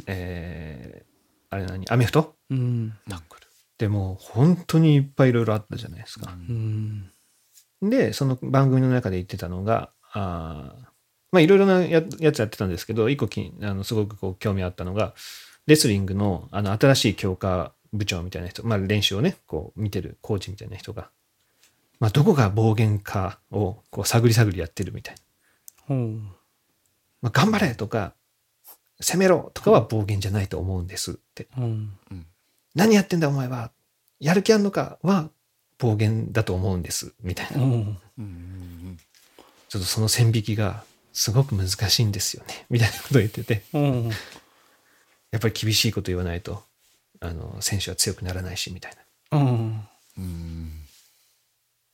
[0.07, 1.07] えー
[1.49, 1.89] あれ何？
[1.91, 2.35] アメフト？
[2.51, 2.93] うん。
[3.07, 3.47] ナックル。
[3.79, 6.33] でもう本当にいっぱいいろいろあったじゃないですか。
[6.33, 7.11] うん。
[7.83, 10.87] で、その番組の中で言ってたのが、あー
[11.33, 15.15] まあいろいろなややつやってたんですけど、一個きあのすごくこう興味あったのが、
[15.67, 21.11] レスリングのあの新しい強化部長みたいな人、まあ練習をね、こう見てるコーチみたいな人が、
[22.01, 25.15] まあどこが暴言かをこう探り探りやってるみたい
[25.89, 25.95] な。
[25.95, 26.29] うん
[27.23, 28.13] まあ、頑張れとか、
[29.01, 31.49] 攻めろとかは暴言じゃないと思うんですって。
[31.57, 31.99] うん
[32.75, 33.71] 何やってんだお前は
[34.21, 35.31] やる気あんのかは
[35.79, 37.15] 暴言だと思うんです。
[37.23, 37.63] みたいな。
[37.63, 38.99] うんうん
[39.69, 42.67] ちょっとその線引きがすごく難しいんですよね。
[42.71, 43.63] みたいなことを言ってて。
[43.73, 44.11] うん
[45.33, 46.63] やっぱり厳しいこと言わないと、
[47.27, 48.93] あの、選手は強くならないし、みたい
[49.31, 49.39] な。
[49.39, 49.81] うん
[50.19, 50.73] うん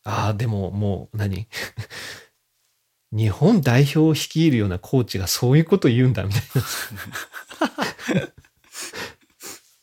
[0.04, 1.46] ああ、でももう何？
[3.12, 6.42] 日本代表を率いるようなコーチがそういうこと言うんだ、みたい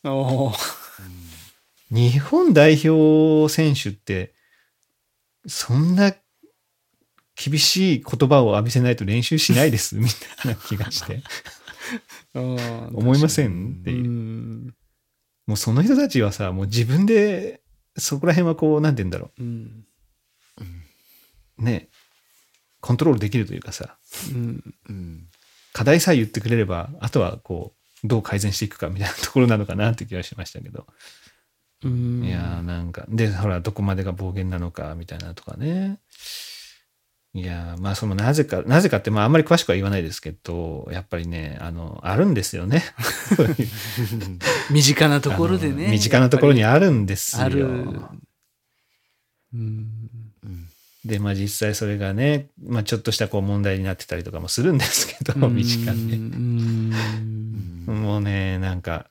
[0.02, 0.12] な。
[0.12, 0.56] おー
[1.90, 4.34] 日本代表選手って、
[5.46, 6.14] そんな
[7.34, 11.22] 厳しい言葉を浴びせないと練習しないです、みたいな気がして。
[12.34, 12.56] うん
[12.94, 13.78] 思いません？
[13.80, 14.74] ってういう。
[15.50, 17.60] んもうその人たちはさ、もう自分で、
[17.96, 19.84] そこら辺はこう、なんて言うんだろうん
[21.58, 21.62] う。
[21.62, 21.88] ね。
[22.80, 23.98] コントロールできるというかさ、
[24.34, 25.26] うんうん
[25.72, 27.74] 課題さえ言ってくれれば、あとはこ
[28.04, 30.86] う、どう改善していくかみたいなところなのかなって気がしましたけど。
[31.84, 36.00] うんいやーなんか、で、ほら、どこまでが暴言なのかみたいなとかね。
[37.32, 42.82] いやーまあ、その、なぜか、なぜかって、まあ、あんまり詳しくは言わないですけど、やっぱりね、あの、あるんですよね。
[44.70, 45.90] 身近なところでね。
[45.92, 47.42] 身近なところにあるんですよ。
[47.44, 47.64] ある。
[47.66, 48.10] うん
[49.54, 49.90] うん
[51.04, 56.16] で、まあ実際それがね、まあちょっとしたこう問題になってたりとかもするんですけど、身近うに。
[56.16, 56.90] ん
[57.86, 59.06] もうね、なんか、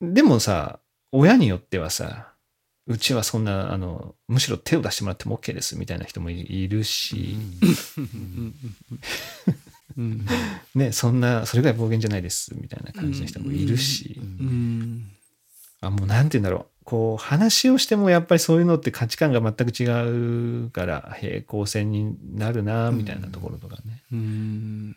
[0.00, 0.80] でもさ、
[1.12, 2.32] 親によってはさ、
[2.88, 7.36] うちはそんな、あの、むしろ手を出してもらっても OK ですみたいな人もいいるし、
[9.96, 10.26] うん。
[10.74, 15.10] ね、そんな、それぐらい暴言じゃないですみたいな感じの人もいるし、うん。
[15.80, 16.84] あ、もうなんて言うんだろう。
[16.84, 24.02] こう、話をしてもやっぱりそういうのって価値観が全く違うから、平行線になるな、みたいなところとかね。
[24.12, 24.96] うん。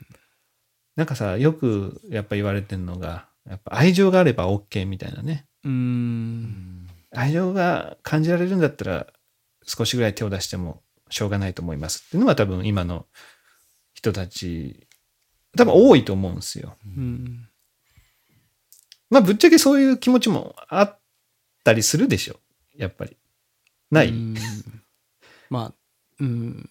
[0.96, 5.46] なんかさ、よくやっぱ言われてるのが、やっぱ愛情があれば OK みたいなね。
[5.64, 6.69] うん
[7.12, 9.08] 愛情が感じられるんだったら、
[9.66, 13.06] 少しぐらい手を出してもしょうがないと思いますっていうのは多分今の
[13.94, 14.88] 人たち、
[15.58, 16.76] 多分多いと思うんですよ。
[16.86, 17.50] うん
[19.10, 21.00] まあぶっちゃけそういう気持ちもあっ
[21.64, 22.40] たりするでしょ。
[22.76, 23.18] やっぱり。
[23.90, 24.36] ない、うん
[25.50, 25.74] まあ
[26.20, 26.70] うん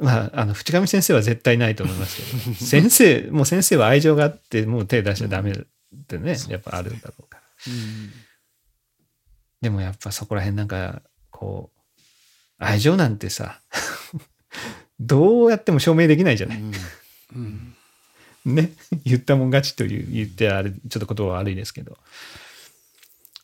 [0.00, 5.54] まあ、あの、淵上先生は絶対ないと思いますけど、 先生、もう先生は愛情があって、もう手出しちゃダメっ
[6.06, 7.42] てね、やっぱあるんだろうから。
[9.62, 11.80] でもやっぱそこら辺なんか、こう、
[12.58, 13.60] 愛情なんてさ、
[15.00, 16.58] どうやっても証明できないじゃない。
[16.58, 17.74] うん
[18.44, 18.72] ね。
[19.04, 21.96] 言ったもん勝ちという、言ってあれ、ちょっと言葉悪いですけど。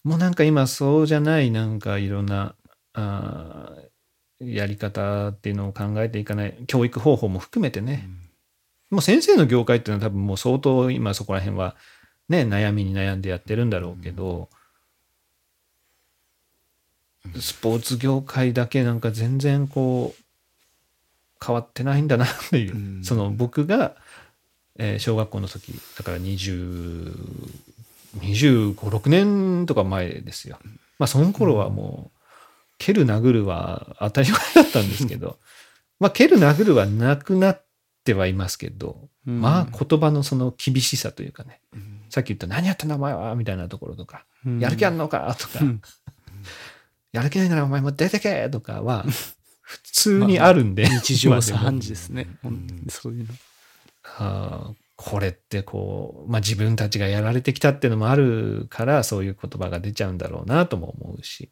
[0.04, 2.54] もうなんか今そうじゃない、なんかいろんな、
[2.94, 3.88] あー
[4.40, 8.08] やり方っていうのを考えていかない、教育方法も含めてね。
[8.90, 11.76] もう先生の業界っていうのは多分もう相当今そこら辺は
[12.28, 14.48] ね、悩みに悩んでやってるんだろうけど、
[17.40, 20.22] スポーツ業界だけなんか全然こう、
[21.44, 23.04] 変わってないんだなっていう、うん。
[23.04, 23.94] その僕が、
[24.78, 27.14] えー小学校の時、だから20、
[28.20, 30.58] 25、6年とか前ですよ。
[30.98, 32.18] まあその頃はもう、
[32.78, 35.38] 蹴る殴るは当たり前だったんですけど、
[36.00, 37.64] まあ蹴る殴るはなくなっ
[38.04, 39.40] てはいますけど、うん。
[39.40, 42.00] まあ言葉のその厳しさというかね、うん。
[42.10, 44.60] さっき言った何やってんだお前はみたいなところとか、うん。
[44.60, 45.82] やる気あんのかとか、うん
[47.12, 49.04] やる気ないならお前も出てけとかは
[49.62, 52.26] 普通にあるんで、日常まあでも茶飯事ですね。
[52.42, 52.90] 本当に。
[52.90, 53.34] そういうの。
[54.18, 61.50] あーこれってこう、まあ、自分たちがやられてきたっていうのもあるからそういう言葉が出ちゃうんだろうなとも思うし。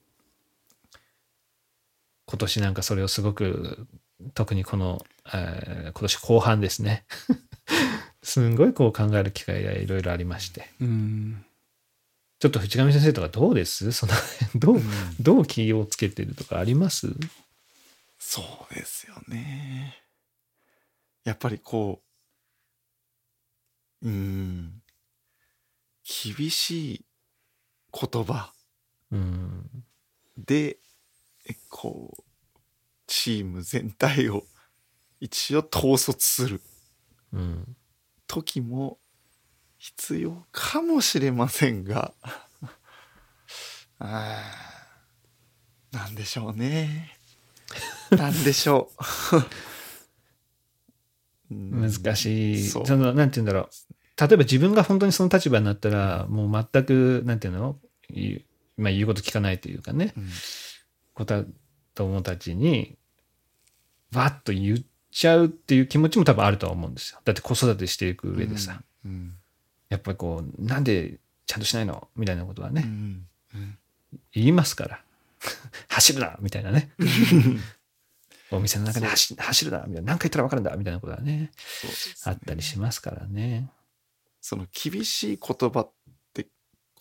[2.26, 3.86] 今年なんかそれをすごく
[4.34, 4.98] 特にこの、
[5.32, 7.04] えー今年後半ですね。
[8.20, 10.68] すんごいこう考える機会がいろいろありまして。
[10.80, 11.45] うん。
[12.38, 13.92] ちょっと藤上先生とかどうです？
[13.92, 14.80] その辺どう
[15.20, 17.08] どう気をつけてるとかあります？
[18.18, 19.96] そうですよね。
[21.24, 22.02] やっぱりこ
[24.02, 24.82] う、うーん、
[26.04, 27.04] 厳しい
[27.92, 28.52] 言葉。
[29.10, 29.70] うん。
[31.70, 32.22] こう、
[33.06, 34.44] チーム全体を
[35.20, 36.60] 一応統率する。
[37.32, 37.76] うん。
[38.26, 38.98] 時も
[39.86, 42.12] 必要かもしれませんが、
[44.00, 44.42] な
[46.06, 47.16] んでしょうね。
[48.10, 48.90] なんでしょ
[49.30, 49.36] う。
[51.52, 52.68] うん難しい。
[52.68, 53.68] その、なんて言うんだろう。
[54.20, 57.78] 例えば自分が本当にその立場になったら、もう全く、なんていうの？
[58.10, 58.42] 言
[58.78, 60.28] う,、まあ、言うこと聞かないというかね、うん
[61.14, 61.24] 子
[61.94, 62.98] 供たちに、
[64.12, 64.78] わっと言っ
[65.12, 67.20] ちゃうっていう気持ちも多分あるとは思うんですよ。
[67.24, 69.38] だって子育てしていく上でさ、うん
[69.88, 72.08] やっぱりこう、なんでちゃんとしないの？
[72.16, 73.78] みたいなことはね、うんうん
[74.32, 75.02] 言いますから。
[75.88, 76.36] 走るな！
[76.40, 76.90] みたいなね。
[78.50, 79.78] お店の中で走走るな！
[79.86, 80.12] みたいな。
[80.12, 80.76] 何回言ったら分かるんだ？
[80.76, 83.68] みたいなことはね、そうですあねったりしますからね。
[84.40, 85.92] その厳しい言葉っ
[86.32, 86.46] て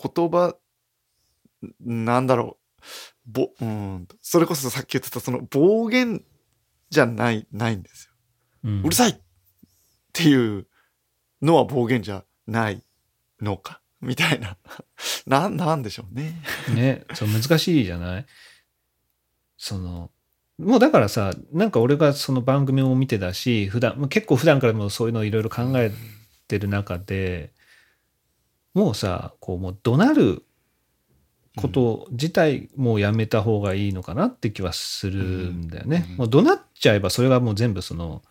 [0.01, 0.55] 言葉
[1.79, 2.81] なんだろう。
[3.25, 4.07] ぼうん。
[4.21, 6.23] それこそさっき言ってたその暴言
[6.89, 8.13] じゃないないんですよ。
[8.65, 8.81] うん。
[8.81, 9.11] うるさい！
[9.11, 9.17] っ
[10.13, 10.67] ていう
[11.41, 12.81] のは暴言じゃない
[13.41, 13.81] のか？
[14.01, 14.57] みたいな。
[15.25, 16.41] なんなんでしょうね。
[16.73, 18.25] ね、そう難しいじゃない？
[19.57, 20.11] その、
[20.57, 25.91] もうだからさ、なんか俺がその番組を見てたし、普段、もう結構普段からもそういうのをいろいろ考え
[26.47, 27.51] てる中で、
[28.73, 30.43] もうさ、こうもう怒鳴る
[31.55, 36.05] こと自体もうやめた方がいいのかなって気はするんだよね。
[36.11, 36.17] うん。
[36.17, 38.21] もう怒鳴っちゃえばそれがもう全部その、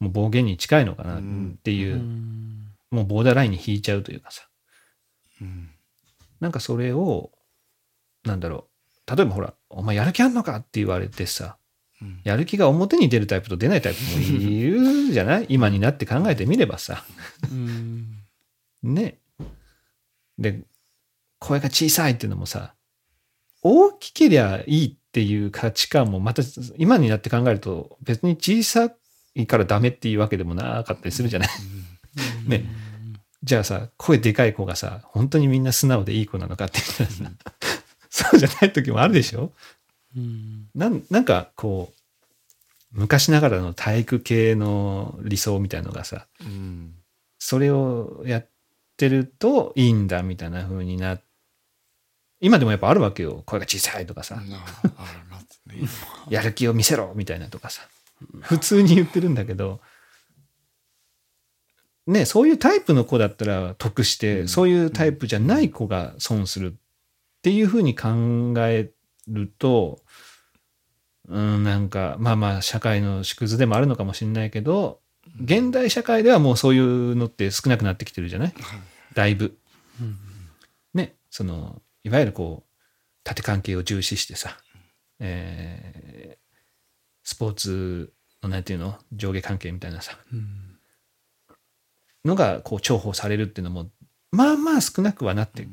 [0.00, 1.22] もう暴言に近いのかなっ
[1.62, 4.48] ていう、うんもうボーダーラインに引いちゃうというかさ。
[5.40, 5.70] うん
[6.40, 7.30] なんかそれを、
[8.24, 8.68] なんだろ
[9.06, 9.16] う。
[9.16, 11.56] 例えばほら、お前やる気あんのかって言われてさ、
[12.02, 15.46] うんやる気が表に出るタイプと出ないタイプもいるじゃない？
[15.50, 17.04] 今になって考えてみればさ。
[17.50, 18.18] うん
[18.82, 19.18] ね。
[20.38, 20.62] で、
[21.38, 22.74] 声が小さいっていうのもさ、
[23.62, 26.42] 大きけりゃいいっていう価値観もまた
[26.76, 28.90] 今になって考えると別に小さ
[29.34, 31.48] いからダメっていうわけでもなかったりするじゃない？
[32.46, 32.64] ね。
[33.42, 37.32] じゃあさ、声でかい子がさ、本当にみんな素直でいい子なのかって言ったらさ、
[38.08, 39.52] そうじゃない時もあるでしょ？
[40.16, 40.68] うん。
[40.74, 42.00] なんなんかこう、
[42.92, 46.94] 昔ながらの体育系の理想みたいのがさ、うん。
[47.38, 48.48] それをやっ
[48.96, 51.18] てるといいんだみたいな風にな
[52.40, 53.42] 今でもやっぱあるわけよ。
[53.46, 54.40] 声が小さいとかさ。
[56.30, 57.82] やる気を見せろみたいなとかさ、
[58.40, 59.80] 普通に言ってるんだけど、
[62.06, 64.48] ね、そういうタイプの子だったら得して、うん。
[64.48, 66.76] そういうタイプじゃない子が損するっ
[67.42, 68.90] ていう風に考え
[69.28, 70.00] ると、
[71.28, 75.00] うん、なんか、まあまあ、社会の縮図でもあるのかもしれないけど、
[75.42, 78.54] 現代社会ではもうそういうのって少なくなってきてるじゃない？
[79.14, 79.56] だいぶ。
[80.00, 80.18] うん
[80.92, 82.70] ね、その、いわゆるこう、
[83.24, 84.58] 縦関係を重視してさ、
[85.18, 86.44] えー
[87.26, 88.98] スポーツのなんていうの？
[89.14, 90.63] 上下関係みたいなさ、うん
[92.24, 93.90] のがこう重宝されるっていうのも、
[94.30, 95.66] まあまあ少なくはなって、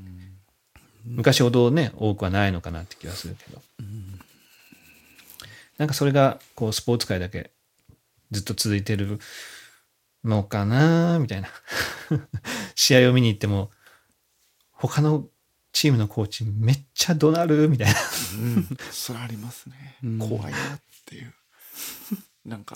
[1.05, 3.61] 昔ほどね、多くはないのかなって気がするけど。
[5.77, 7.49] なんかそれが、こう、スポーツ界だけ
[8.29, 9.19] ずっと続いてる
[10.23, 11.49] のかなみたいな。
[12.75, 13.71] 試合を見に行っても、
[14.71, 15.27] 他の
[15.73, 17.99] チームのコーチめっちゃ怒鳴るみたいな。
[17.99, 21.33] うん、それありますね、うん怖いなっていう
[22.45, 22.75] なんか、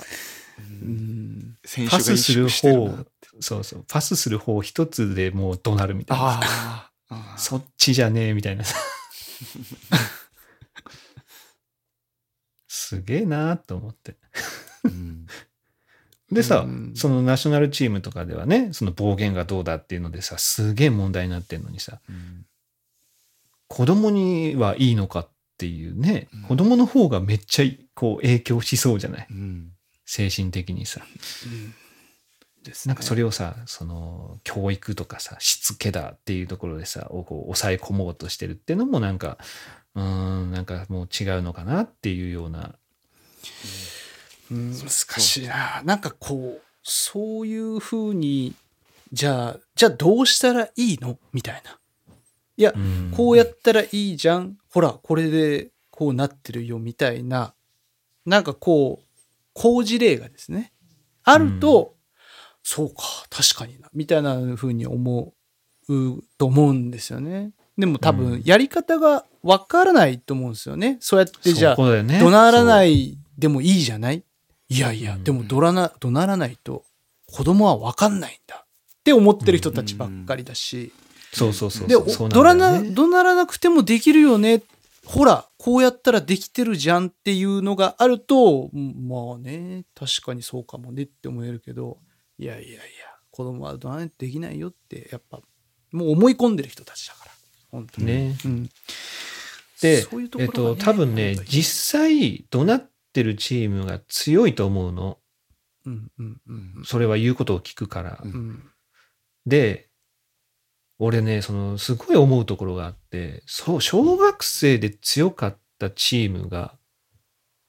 [0.60, 1.58] う、うんん。
[1.66, 6.24] 選手が意パスする識してる方なって、そうそう、パスする方一つでもう怒鳴るみたいな。
[6.26, 6.40] あ
[7.10, 8.64] ああ そっちじゃねえみたいな。
[8.64, 8.76] さ。
[12.68, 14.16] すげえなと思って。
[14.84, 15.26] うん。
[16.32, 16.94] でさ、うん。
[16.96, 22.46] そのナショナルチームとかではね、その暴言がどうだっていうのでさ、すげえ問題になってんのにさ、うん。
[23.68, 26.42] 子供にはいいのかっていうね、うん。
[26.44, 29.28] 子供の方がめっちゃこう影響しそうじゃない？
[29.30, 29.72] うん。
[30.06, 31.02] 精神的にさ。
[31.16, 31.48] です
[32.72, 39.38] ねなんかそれをさ、その教育とかさ、しつけだっていうところでさ、をこう抑え込もうとしてるっていうのもなんか、
[39.96, 40.04] うー
[40.46, 42.76] ん、なんかもう違うのかなっていうような。
[44.52, 45.82] うん難しいな。
[45.84, 48.54] なんかこう、そういうふうに、
[49.12, 51.80] じゃあ、じゃあどうしたらいいのみたいな。
[52.58, 54.58] いや、うんこうやったらいいじゃん。
[54.72, 57.54] ほら、これでこうなってるよ、みたいな。
[58.26, 59.06] なんかこう、
[59.54, 60.74] 工事例がですね。
[61.24, 61.95] あると、
[62.68, 63.90] そうか、確かにな。
[63.94, 65.34] みたいなふうに思
[65.88, 67.52] うと思うんですよね。
[67.78, 68.18] でも多うん。
[68.18, 70.98] 分、やり方がわからないと思うんですよね。
[71.00, 72.20] そうやってじゃあね。
[72.20, 74.24] 怒鳴らないでもいいじゃない？
[74.68, 75.24] いやいや、うん。
[75.24, 76.84] でも怒らな怒鳴らないと
[77.32, 78.66] 子供は分かんないんだ。
[78.66, 80.92] って思ってる人たちばっかりだし、
[81.32, 84.64] そうそうそうで、怒ら怒鳴らなくてもできるよね。
[85.06, 92.00] ほら、こうやったらできてるじゃんっていうのがあると、うんまあね、確かにそうかもねって思えるけど、
[92.38, 92.80] いやいやいや、
[93.32, 95.42] 子供は怒鳴らないとできないよって、やっぱ、
[95.92, 97.32] もう思い込んでる人たちだから。
[97.72, 98.08] 本当に。
[98.08, 98.70] ねうん。
[99.82, 105.20] でそういうとえっと、多分ね実際、怒鳴ってるチームが強いと思うの。
[105.86, 108.20] うんうんうんそれは言うことを聞くから。
[108.24, 108.64] うんうん。
[109.46, 109.90] で、
[110.98, 116.78] 俺ね、その、すごい思うところがあって、そう、小学生で強かったチームが、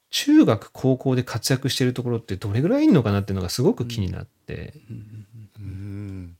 [0.09, 5.25] 中学、高校で活躍してるところってどれぐらいいんのかなっていうのがすごく気になって、うん
[5.59, 6.37] うん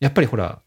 [0.00, 0.60] やっぱりほら、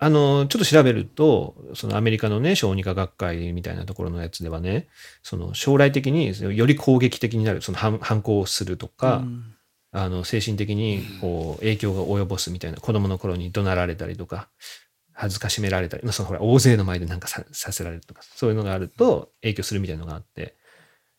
[0.00, 4.88] あの、ちょっと調べると、そのアメリカのね、小児科学会みたいなところのやつではね、
[5.22, 9.54] その将来的により攻撃的になる、その反反抗をするとか、うん。
[9.90, 14.48] あの精神的にこう影響が及ぼすみたいな子供の頃に怒鳴られたりとか
[15.20, 20.54] 恥ずかしめられたりまあそのほら大勢の前でなんかささせられるとかそういうのがあると影響するみたいなのがあって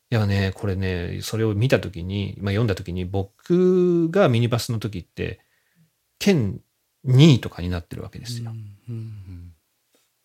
[0.10, 5.42] いやねこれねそれを見た時に、まあ、読んだ時に僕がミニバスの時って
[6.18, 6.62] 県
[7.06, 8.52] 2位とかになってるわけですよ。
[8.90, 9.54] うん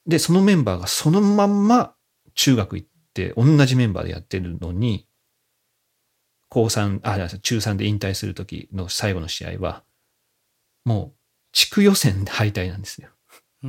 [0.07, 1.95] でそのメンバーがそのまんま
[2.35, 5.09] 中学行って同じメンバーでやってるのに
[6.51, 9.83] 高3あ中3で引退する時の最後の試合は
[10.85, 11.19] もう
[11.53, 13.09] 地区予選で敗退なんですよ。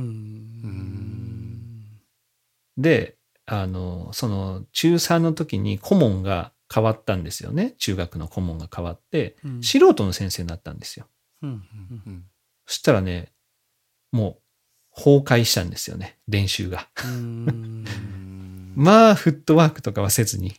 [0.00, 1.84] ん。
[2.76, 3.16] で
[3.46, 7.74] あのその中3の時に顧問が変わったんですよね。
[7.78, 9.62] 中学の顧問が変わってうん。
[9.62, 11.06] 素人の先生になったんですよ。
[11.42, 11.50] うん。
[11.50, 11.52] う
[12.10, 12.24] ん
[12.66, 13.32] そしたらね
[14.10, 14.42] もう
[14.96, 16.18] 崩壊したんですよね。
[16.26, 16.88] 練習が。
[17.04, 17.84] うん。
[18.74, 20.54] まあフットワークとかはせずに。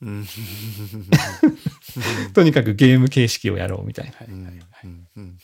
[0.00, 0.26] うん。
[2.34, 4.16] とにかくゲーム形式をやろうみたいな。
[4.16, 5.38] はいはいはいうんうん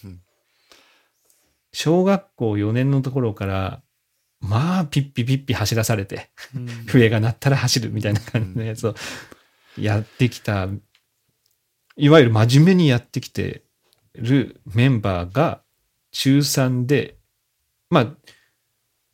[1.73, 3.83] 小学校4年のところから、
[4.41, 6.66] まあ、ピッピピッピ走らされて、うん。
[6.87, 8.95] 笛が鳴ったら走るみたいな感じのやつを
[9.77, 10.69] やってきた、
[11.97, 13.62] いわゆる真面目にやってきて
[14.14, 15.62] るメンバーが
[16.12, 17.16] 中3で、
[17.91, 18.07] まあ、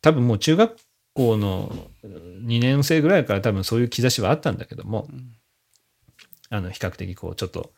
[0.01, 0.77] 多分もう中学
[1.13, 5.33] 校の2年生ぐらいから多分そういう兆しはあったんだけども、うん。
[6.49, 7.73] あの、比較的こう、ちょっと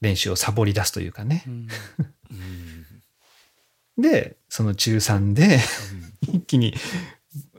[0.00, 1.44] 練習をサボり出すというかね。
[1.46, 1.50] う。
[1.50, 1.68] ん
[3.98, 5.60] で、その中3で、
[6.22, 6.74] 一気に、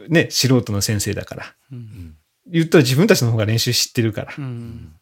[0.09, 1.55] ね、素人の先生だから。
[1.71, 2.17] うん
[2.47, 4.41] 言ったら自分たちの方が練習知ってるからう。
[4.41, 4.93] ん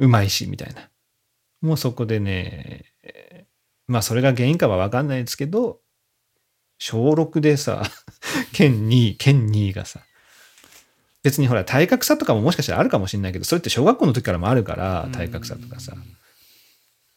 [0.00, 0.88] うまいし、みたいな。
[1.60, 3.48] もうそこでね、えー
[3.86, 5.80] まあそれが原因かはわかんないですけど、
[6.78, 7.82] 小6でさ、
[8.52, 10.00] 県2位、県2位がさ、
[11.22, 15.94] 別にほら体格差とかももしかしたらあるかもしれないけど、それって小学校の時からもあるから、体格差とかさ。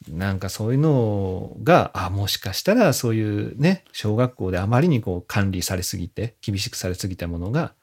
[0.10, 7.74] なんかそういうのが、あ、もしかしたらそういうね、小学校であまりにこう管理されすぎて、厳しくされすぎたものが、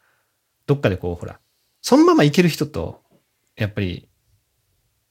[0.67, 1.39] どっかでこう、ほら、
[1.81, 3.03] そのままいける人と、
[3.57, 4.09] やっぱり、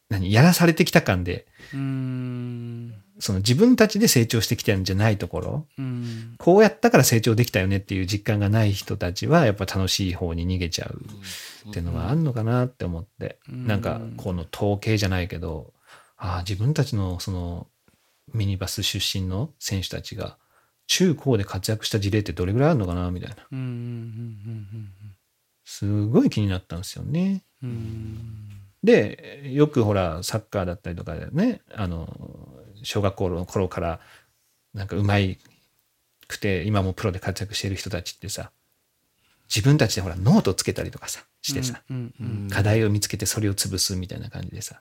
[0.09, 2.93] 何、やらされてきた感で、うん。
[3.19, 6.35] その自分たちで成長してきたんじゃないところ、うん。
[6.37, 11.01] こうやったから成長できたよねっていう実感がない人たちは、やっぱ楽しい方に逃げちゃう
[11.69, 13.67] っていうのがあるのかなって思って、うん。
[13.67, 15.73] なんかこの統計じゃないけど、
[16.17, 17.67] ああ、自分たちのその
[18.33, 20.37] ミニバス出身の選手たちが
[20.87, 23.35] 中高で活躍した事例ってどれぐらいあるのかなみたいな。
[25.65, 27.43] すごい気になったんですよね。
[28.83, 32.07] で、よくほら、サッカーだったりとかでね、あの、
[32.83, 33.99] 小学校の頃から、
[34.73, 35.37] なんかうまい
[36.27, 38.51] くて、今もプロで活躍している人たちってさ、
[39.53, 41.81] 自分たちでほら、ノートつけたりとかさ、してさ。
[42.49, 44.79] 課題を見つけてそれを潰すみたいな感じでさ、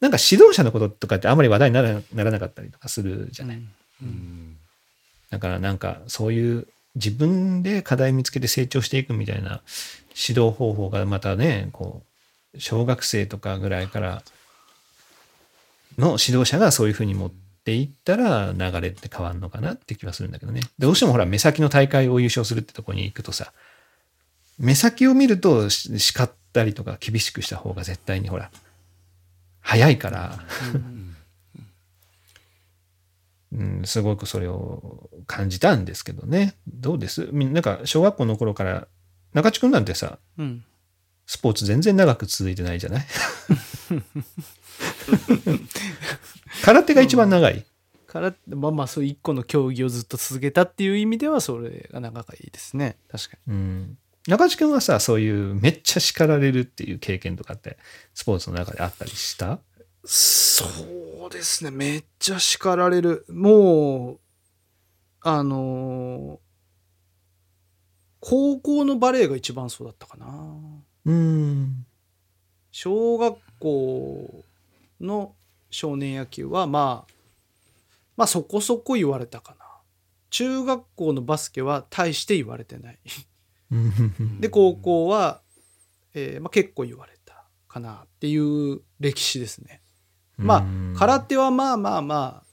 [0.00, 3.62] なんか指導者のこととかってあまり話題にならならなかったりとかするじゃない。
[4.02, 4.56] うん
[5.30, 9.62] だからなんかそういう自分で課題見つけて成長していくみたいな
[10.14, 12.02] 指導方法がまたね、こ
[12.54, 14.22] う、小学生とかぐらいから
[15.96, 17.30] の指導者がそういうふうに持っ
[17.64, 20.62] ていったら流れって変わるのかなって気はするんだけどね。
[20.78, 23.52] どうしてもほら目先の大会を優勝するってとこに行くとさ、
[24.58, 28.50] 目先を見ると叱ったりとか厳しくした方が絶対にほら、
[29.68, 30.38] 早いから、
[33.52, 36.54] うん、すごくそれを感じたんですけどね。
[36.66, 37.28] どうです？
[37.32, 38.88] みんなんか小学校の頃から、
[39.34, 40.64] 中地君なんてさ、うん。
[41.26, 43.04] スポーツ全然長く続いてないじゃない？
[46.64, 47.66] 空手が一番長い？
[48.06, 52.96] から、まあまあ、そう一個の競技をずっと続けたっていう意味では、それが長いいですね。
[53.12, 53.98] 確かうん。
[54.28, 57.78] 中地君はさ、そういうめっちゃ叱られるっていう経験とかって、
[58.14, 59.58] スポーツの中であったりした？
[60.04, 60.64] そ
[61.26, 61.70] うですね。
[61.70, 63.24] めっちゃ叱られる。
[63.28, 64.18] もう、
[65.22, 66.38] あのー
[68.20, 70.58] 高校のバレエが一番そうだったかな。
[71.06, 71.86] うん。
[72.72, 74.44] 小学校
[75.00, 75.36] の
[75.70, 77.12] 少年野球は、まあ、
[78.16, 79.64] まあそこそこ言われたかな。
[80.30, 82.98] 中学校のバスケは大して言われてない。
[84.40, 85.42] で、高校は、
[86.14, 89.82] えーまあ、結構言われたかなっていう歴史ですね。
[90.36, 92.44] まあ、空手はまあまあまあ、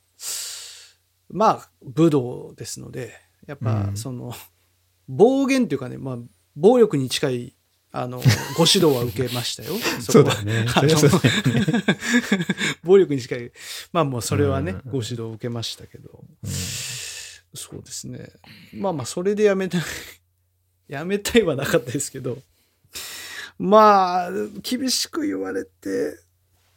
[1.29, 3.13] まあ、武道ですので、
[3.47, 4.33] やっぱうんその、
[5.07, 6.17] 暴言というかね、まあ、
[6.55, 7.55] 暴力に近い、
[7.91, 8.17] あの、
[8.57, 9.73] ご指導は受けましたよ。
[10.01, 10.65] そそう ね。
[12.83, 13.51] 暴力に近い。
[13.93, 16.23] まあもうそれはね、うんご指導を受けましたけど。
[17.53, 18.29] そうですね。
[18.73, 19.81] まあまあ、それでやめたい。
[20.87, 22.37] やめたいはなかったですけど。
[23.57, 24.31] まあ、
[24.61, 26.19] 厳しく言われて、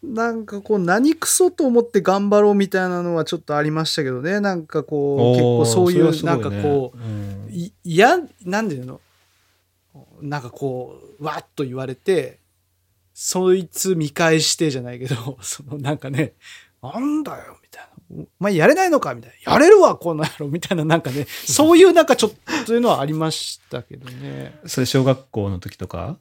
[0.02, 4.40] なんかこう、何クソと思って頑張ろうみたいなのはちょっとありましたけどね。
[4.40, 6.98] なんかこう、結構そういう、なんかこう、
[7.48, 9.00] う、い嫌、なんでいうの？
[10.20, 12.38] なんかこう、わっと言われて、
[13.12, 16.34] そいつ見返してじゃないけど、 そのなんかね、
[16.80, 17.97] なんだよ、みたいな。
[18.10, 19.52] お前やれないのかみたいな。
[19.52, 22.36] やれるわ、この野郎みたいな、なんかね、そういうなんかちょっと
[22.66, 24.58] そういうのはありましたけどね。
[24.66, 26.18] それ小学校の時とか？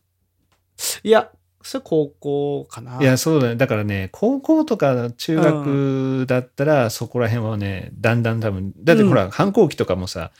[1.04, 1.32] いや、
[1.62, 3.02] それ高校かな。
[3.02, 3.56] いや、そうだね。
[3.56, 10.32] だからね、高校とか中学だったら、そこら辺はね、だんだん多分、だってほら、反抗期とかもさ、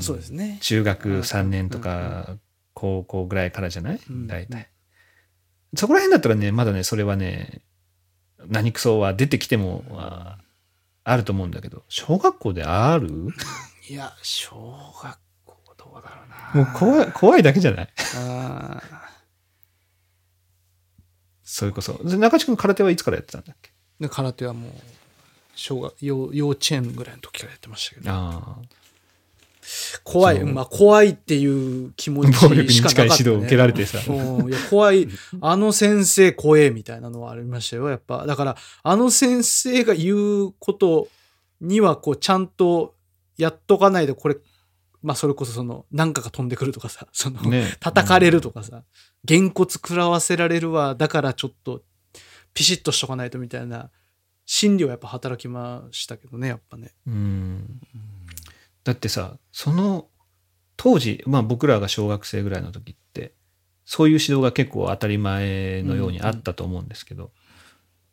[0.00, 0.58] そうですね。
[0.60, 2.36] 中学3年とか、
[2.74, 4.00] 高校ぐらいからじゃない？
[4.10, 4.68] うん大体。
[5.74, 7.62] そこら辺だったらね、まだね、それはね、
[8.46, 10.38] 何クソは出てきても、あ
[11.10, 13.08] あると思うんだけど、小学校である？
[13.12, 13.30] も
[13.88, 14.54] いや、小
[15.02, 16.70] 学校どうだろうな。
[16.70, 17.88] う怖い、怖いだけじゃない？
[18.16, 18.82] あ
[21.42, 21.94] それこそ。
[22.04, 23.72] で中地君空手はいつからやってたんだっけ？
[24.08, 24.72] 空手はもう、
[25.54, 28.10] 小学、幼幼稚園ぐらいの時からやってましたけど。
[28.10, 28.77] ああ。
[30.04, 33.18] 怖い、まあ怖いっていう気持ち暴力にしかなかった、ね。
[33.18, 33.98] 近い指導を受けられてさ。
[34.06, 35.08] うんいや怖い、
[35.40, 38.26] あの先生怖えみたいなのはありましたよ、やっぱ。
[38.26, 41.08] だから、あの先生が言うこと
[41.60, 42.94] には、こう、ちゃんと
[43.36, 44.36] やっとかないで、これ、
[45.02, 47.76] まあそれこそその、なんかが飛んでくるとかさ、その、ね。
[47.80, 48.82] 叩かれるとかさ、
[49.24, 51.82] げんこつ食らわせられるわ、だからちょっと、
[52.54, 53.90] ピシッとしとかないとみたいな、
[54.44, 56.94] 心理はやっぱ働きましたけどね、やっぱね。
[57.06, 57.80] うん。
[58.88, 60.06] だってさ、その
[60.78, 63.34] 当時、まあ僕らが小学生ぐらいの時って、
[63.84, 67.30] そういう指導が結構当たり前のようにあったと思うんですけど、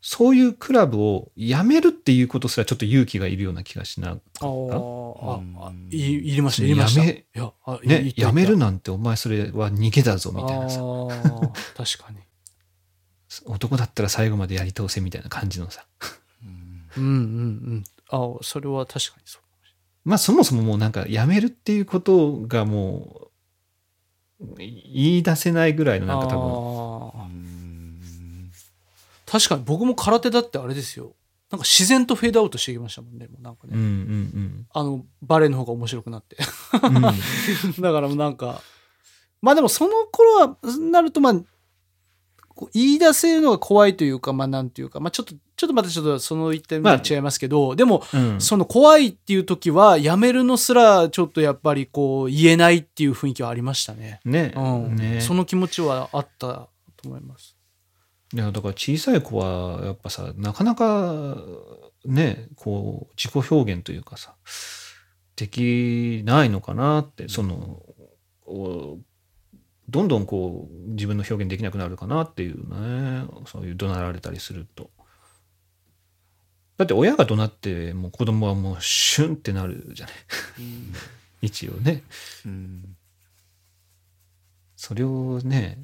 [0.02, 7.06] そういうクラブを辞めるっていうことすらちょっと勇気がいるような気がしなかっあーうんあ、あ、い、いりました、いりました。
[7.06, 7.88] やめいや、あた。
[7.88, 10.82] ね、いい辞めるなんてお前それは逃げだぞみたいなさ、
[11.78, 12.18] 確かに。
[13.48, 15.86] 男だったら最後までやり通せみたいな感じのさ。
[16.98, 17.12] うんうんう
[17.76, 17.84] ん。
[18.10, 19.45] あそれは確かにそう。
[20.06, 23.30] まあそもそももうなんか辞めるっていうことがも
[24.40, 27.26] う言い出せないぐらいのなんか多分、
[29.26, 31.14] 確かに僕も空手だってあれですよ。
[31.52, 33.74] なんか自然とフェードアウトしてきましたもんね、もうなんかね。
[33.76, 36.38] うんうんあの、バレーの方が面白くなって。
[36.84, 36.98] うん。
[36.98, 37.00] う
[37.80, 38.62] んだからもうなんか、
[39.42, 40.58] まあでもその頃は、
[40.92, 41.36] なるとまあ、
[42.56, 54.22] こう言い出せるのが怖いというか、まあなんていうか、まあちょっと、ちょっとまたちょっとその一点まあ違いますけど、でも、うんその怖いっていう時は、やめるのすらちょっとやっぱりこう、言えないっていう雰囲気はありましたね。
[54.26, 54.96] ね、うん。
[54.96, 57.56] ねその気持ちはあったと思います。
[58.34, 61.38] いやだから小さい子はやっぱさなかなか
[62.04, 64.36] ねこう自己表現というかさ
[65.36, 67.82] できないのかなってその
[68.46, 68.98] お
[69.90, 73.28] どんどんこう自分の表現できなくなるかなっていうね。
[73.46, 74.90] そういう怒鳴られたりすると。
[76.78, 80.16] だって親が怒鳴ってもう子供はもうシュンってなるじゃない。
[81.42, 82.04] 一応ね
[82.46, 82.96] うん。
[84.76, 85.80] それをね。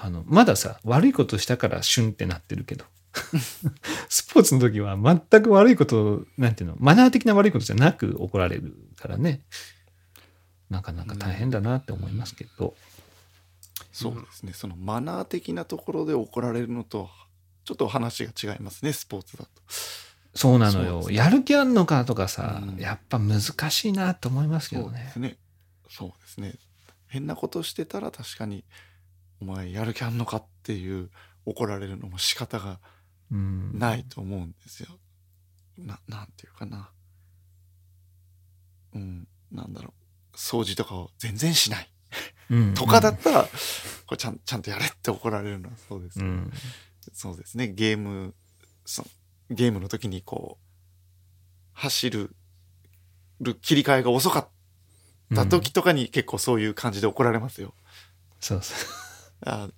[0.00, 2.84] あのまださ悪いことしたからシュンってなってるけど。
[4.08, 6.76] スポーツの時は全く悪いことなんていうの？
[6.78, 9.42] マナー的な悪いことじゃなく怒られるからね。
[10.70, 12.74] なかなか大変だなって思いますけど、
[13.98, 17.10] そうですね、そのマナー的なところで怒られるのと
[17.64, 19.50] ちょっと話が違いますねスポーツだと。
[20.34, 25.38] そうなのよ、ねやる気あんのかとかさ、うんやっぱ難しいなと思いますけどねそうですね。
[25.90, 26.54] そうですね。
[27.08, 28.64] 変なことしてたら確かに
[29.40, 31.10] お前やる気あんのかっていう
[31.44, 32.78] 怒られるのも仕方が
[33.32, 34.88] うんないと思うんですよ。
[35.78, 36.90] ななんていうかな。
[38.94, 39.92] うんなんだろ
[40.32, 41.97] う掃除とかを全然しないうん
[42.74, 46.52] とかだったら、これちゃんちゃんとやれって怒られるのはそうですけど、うん
[47.12, 48.34] そうですねゲーム
[48.84, 49.04] そ
[49.50, 50.64] ゲームの時にこう
[51.72, 52.36] 走る
[53.40, 54.48] る切り替えが遅かっ
[55.34, 57.74] た時とかに結構そういう感じで怒られますよ。
[58.40, 58.78] そうそう
[59.46, 59.68] あ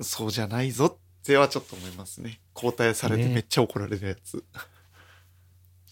[0.00, 2.40] そうじゃないぞってはちょっと思いますね。
[2.54, 4.42] 交代されてねめっちゃ怒られるやつ。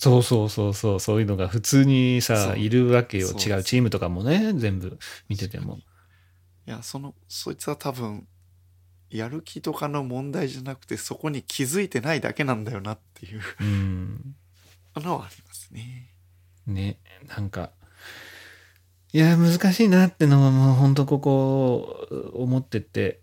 [0.03, 2.59] そうそうそうそうそういうのが普通にそさう。
[2.59, 3.29] いるわけよ。
[3.29, 4.99] 違うチームとかもね全部
[5.29, 5.79] 見てても。
[6.66, 8.27] いやそのそいつは多分
[9.11, 13.41] やる気とかの問題じゃなくてそこに気づいてないだけなんだよなっていう。
[13.61, 14.35] うん。
[14.97, 16.09] のはありますね。
[16.66, 16.99] ね
[17.29, 17.70] なんか。
[19.12, 23.20] いや難しいなってのはもう本当ここ思ってて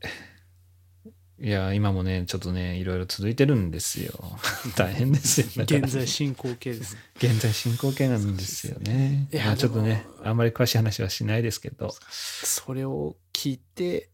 [1.42, 4.14] いや今もねちょっとねいろいろ続いてるんですよ。
[4.76, 5.48] 大変ですよ。
[5.64, 6.98] 現在進行形です。
[7.16, 9.28] 現在進行形なんですよね。
[9.32, 11.96] いやまあちょっとねであんまり詳しい話はしないですけど。
[12.12, 14.10] それを聞いて、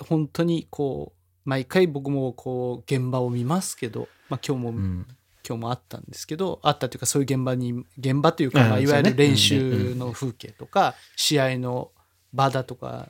[0.00, 5.06] 本当にこう、毎回僕もこう、現場を見ますけど、まあ今日も、うん。
[5.46, 11.92] 今日もあったんですけど、あったというかそういう現場に、現場というか、まあ、いわゆる練習の風景とか、試合の
[12.32, 13.08] 場だとか、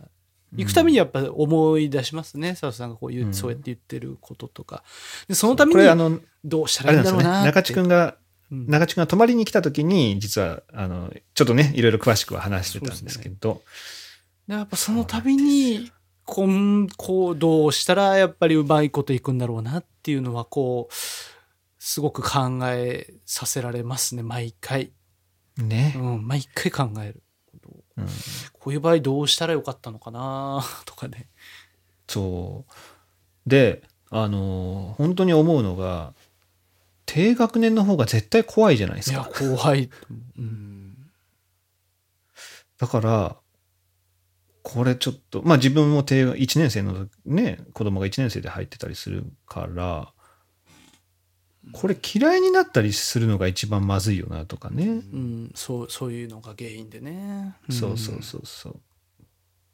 [0.57, 3.35] 行くためにやっぱ思い出しますね、佐藤さんがこう言う、うん。
[3.35, 4.83] そうやって言ってることとか。
[5.29, 7.47] で、そのためにこれあのどうしたあらいいんだろうれなね。
[7.47, 8.17] 中地君が
[8.51, 8.67] うん。
[8.67, 13.63] 中地君が泊まりに来た時に実はあのちょっとねいろいろ詳しくは話してたんですけど。
[14.47, 15.91] でやっぱその度に
[16.25, 20.95] こんこうどうしたらやっぱりうまいこといくんだろうなっていうのはこう
[21.79, 24.93] すごく考えさせられますね毎回、
[25.59, 25.95] ね。
[25.97, 27.23] う、ん、毎回考える
[27.97, 28.07] うん。
[28.53, 30.63] こういう場合どうしたらよかったのかな？
[30.85, 31.29] とかね。
[32.09, 32.73] そう。
[33.49, 36.15] であの本当に思うのが
[37.07, 39.91] 低学年の方が絶対怖いじゃないですいやか怖い。
[40.39, 40.45] う、ん。
[40.45, 40.97] ん
[42.79, 43.37] だから
[44.63, 50.14] これちょっとまあ自分も低1年生の時ね子供が1年生で入ってたりするから
[51.73, 58.81] これ嫌いになったりするのが一番まずいよなとかね、うん、そうそういうのが原因でね、そうそうそうそう。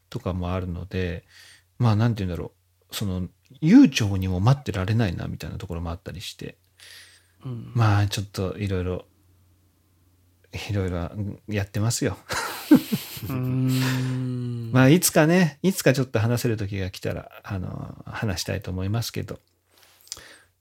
[0.08, 1.24] とかもあるので
[1.78, 2.52] まあなんて言うんだろ
[2.90, 2.94] う。
[2.94, 3.28] その
[3.60, 6.56] 悠長にも待ってられないなみたいなところもあったりして。
[7.44, 9.04] うん、うんまあちょっといろいろ
[10.68, 12.18] いろいろうんやってますよ。
[14.72, 19.38] まあいつかねいつかちょっと話せる時が来たらあの話したいと思いますけど。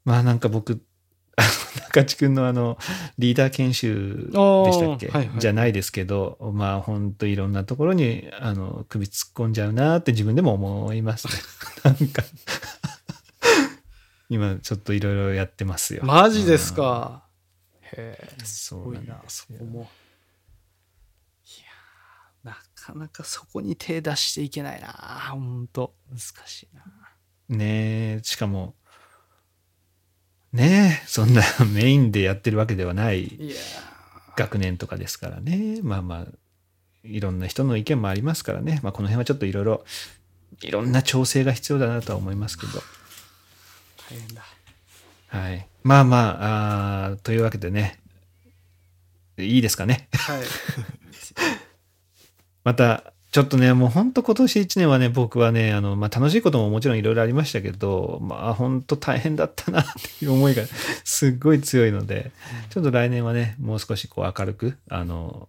[0.06, 0.81] まあなんか僕
[1.91, 2.78] 中地君のあの
[3.18, 5.40] リーダー研修でしたっけ、はいはい。
[5.40, 11.34] じゃないですけどまあほんといろんなところにあの首突っ込んじゃうなって自分でも思いますね。
[11.84, 12.24] なんか。
[14.30, 16.03] 今ちょっといろいろやってますよ。
[16.06, 17.24] マジですか、
[17.82, 19.90] へえすそうごいなそこも。
[21.44, 24.90] いやーなかなかそこに手出していけないな
[25.32, 25.95] ほんと。
[26.11, 26.84] 難しいな
[27.49, 28.76] ねえしかも
[30.54, 31.44] ねえそんな
[31.74, 33.32] メインでやってるわけではない
[34.36, 36.28] 学年とかですからねまあまあ
[37.04, 39.86] いろんな人の意見もありますからね、まあ、この辺はちょっといろいろ
[40.62, 42.84] いろんな調整が必要だなとは思いますけど
[44.10, 44.44] 大変だ
[45.30, 45.68] はい。
[45.84, 48.00] まあまあ、あーというわけでね、
[49.38, 50.10] いいですかね。
[50.14, 50.42] はい。
[52.66, 59.85] また、ちょっとね、もう本当今年1年はね、僕はね、あの、まあ楽しいことももちろんいろいろありましたけど、まあ本当大変だったなっ
[60.19, 60.64] ていう思いが
[61.06, 62.31] すっごい強いので、
[62.72, 65.47] ちょっと来年はね、もう少しこう明るく、あの、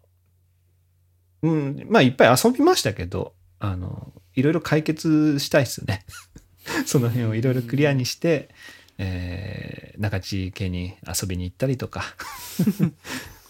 [1.43, 6.05] うん、まあいっぱい遊びましたけど、あの、いろいろ解決したいっすね。
[6.85, 8.51] その辺をいろいろクリアにして、
[8.99, 12.05] えー、中地家に遊びに行ったりとか、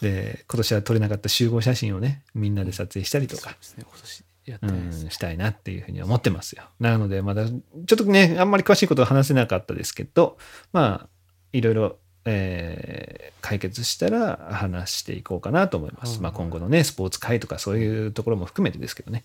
[0.01, 6.65] で、今年は撮れなかった集合写真をね、みんなで撮影したりとか今年やってうないですん、したいなっていうふうに思ってますよ。
[6.79, 10.39] なので、まだ、ちょっとね、あんまり詳しいことは話せなかったですけど、
[10.73, 11.09] まあ、
[11.53, 16.19] いろいろ、えー解決したら話していこうかなと思います。
[16.19, 19.25] うんまあ、今後のね、スポーツ界とかそういうところも含めてですけどね。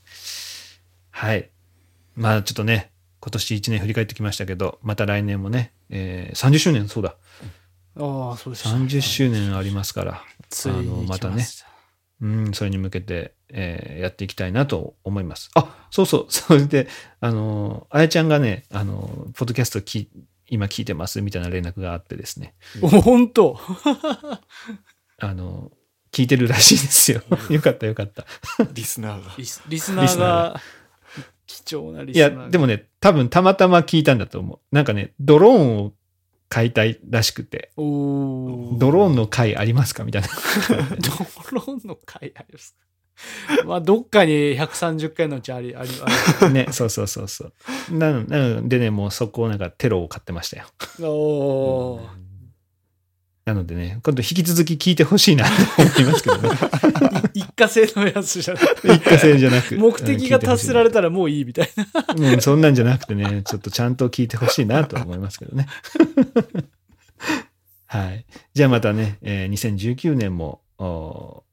[1.12, 1.50] はい。
[2.16, 7.16] まあ、ちょっとね、今年1年振り返ってきましたけど、また来年もね、えー30周年、そうだ、
[7.98, 8.70] ああ、そうでした。
[8.70, 11.46] 30周年ありますから、ついにあのまたね
[12.22, 15.50] うん、それに向けて、えーやっていきたいなと思います。
[15.56, 16.88] あ、そうそう、 それで、
[17.20, 20.10] あの、あやちゃんがね、あの、ポッドキャストき
[20.48, 23.60] 今聞いてますみたいな連絡があってですね、お、本当？
[25.20, 25.72] あの、
[26.12, 27.22] 聞いてるらしいですよ。
[27.50, 28.26] よかったよかった。
[28.74, 29.34] リスナーが。
[29.38, 30.62] リスリスナーリスナーが、
[31.48, 34.76] 貴重なリいやスナーが。、でもね、多分たまたま聞いたんだと思う。
[34.76, 35.94] なんかね、ドローンを
[36.50, 40.04] 買いたいらしくて、ドローンの回ありますか？
[40.04, 40.28] みたいな。
[40.98, 41.10] ド
[41.52, 42.86] ローンの回ありますか？
[43.66, 45.90] まあ、どっかに130回のうちあり、あり、
[46.42, 47.54] あね、そうそうそうそう。
[47.92, 50.66] なのでね、もうそこをなんかテロを買ってましたよ。
[51.00, 51.06] り。
[51.06, 52.25] おー
[53.46, 56.50] なのでね、今度引き続き聞いてほしいなと思いますけどね。
[57.36, 58.64] い 一過性のやつじゃない。
[58.96, 59.78] 一過性じゃなく。
[59.78, 61.70] 目的が達せられれたらもういいみたい
[62.18, 62.32] な。
[62.34, 65.68] うん、そんなんじゃなくてね、ちょっとちゃんと聞いてほしいなと思いますけどね。
[67.86, 68.26] はい。
[68.56, 71.44] じゃあまたね、えー2019年も、お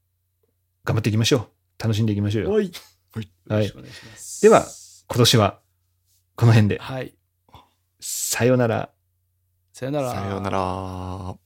[0.85, 1.81] 頑張っていきましょう。
[1.83, 2.51] 楽しんでいきましょうよ。
[2.53, 2.71] はい。
[3.15, 4.65] はいよろしくお願いしますでは、
[5.07, 5.59] 今年は
[6.35, 6.79] この辺で。
[6.79, 7.13] はい。
[7.99, 8.89] さようなら。
[9.73, 10.11] さよなら。
[10.11, 11.42] さようなら。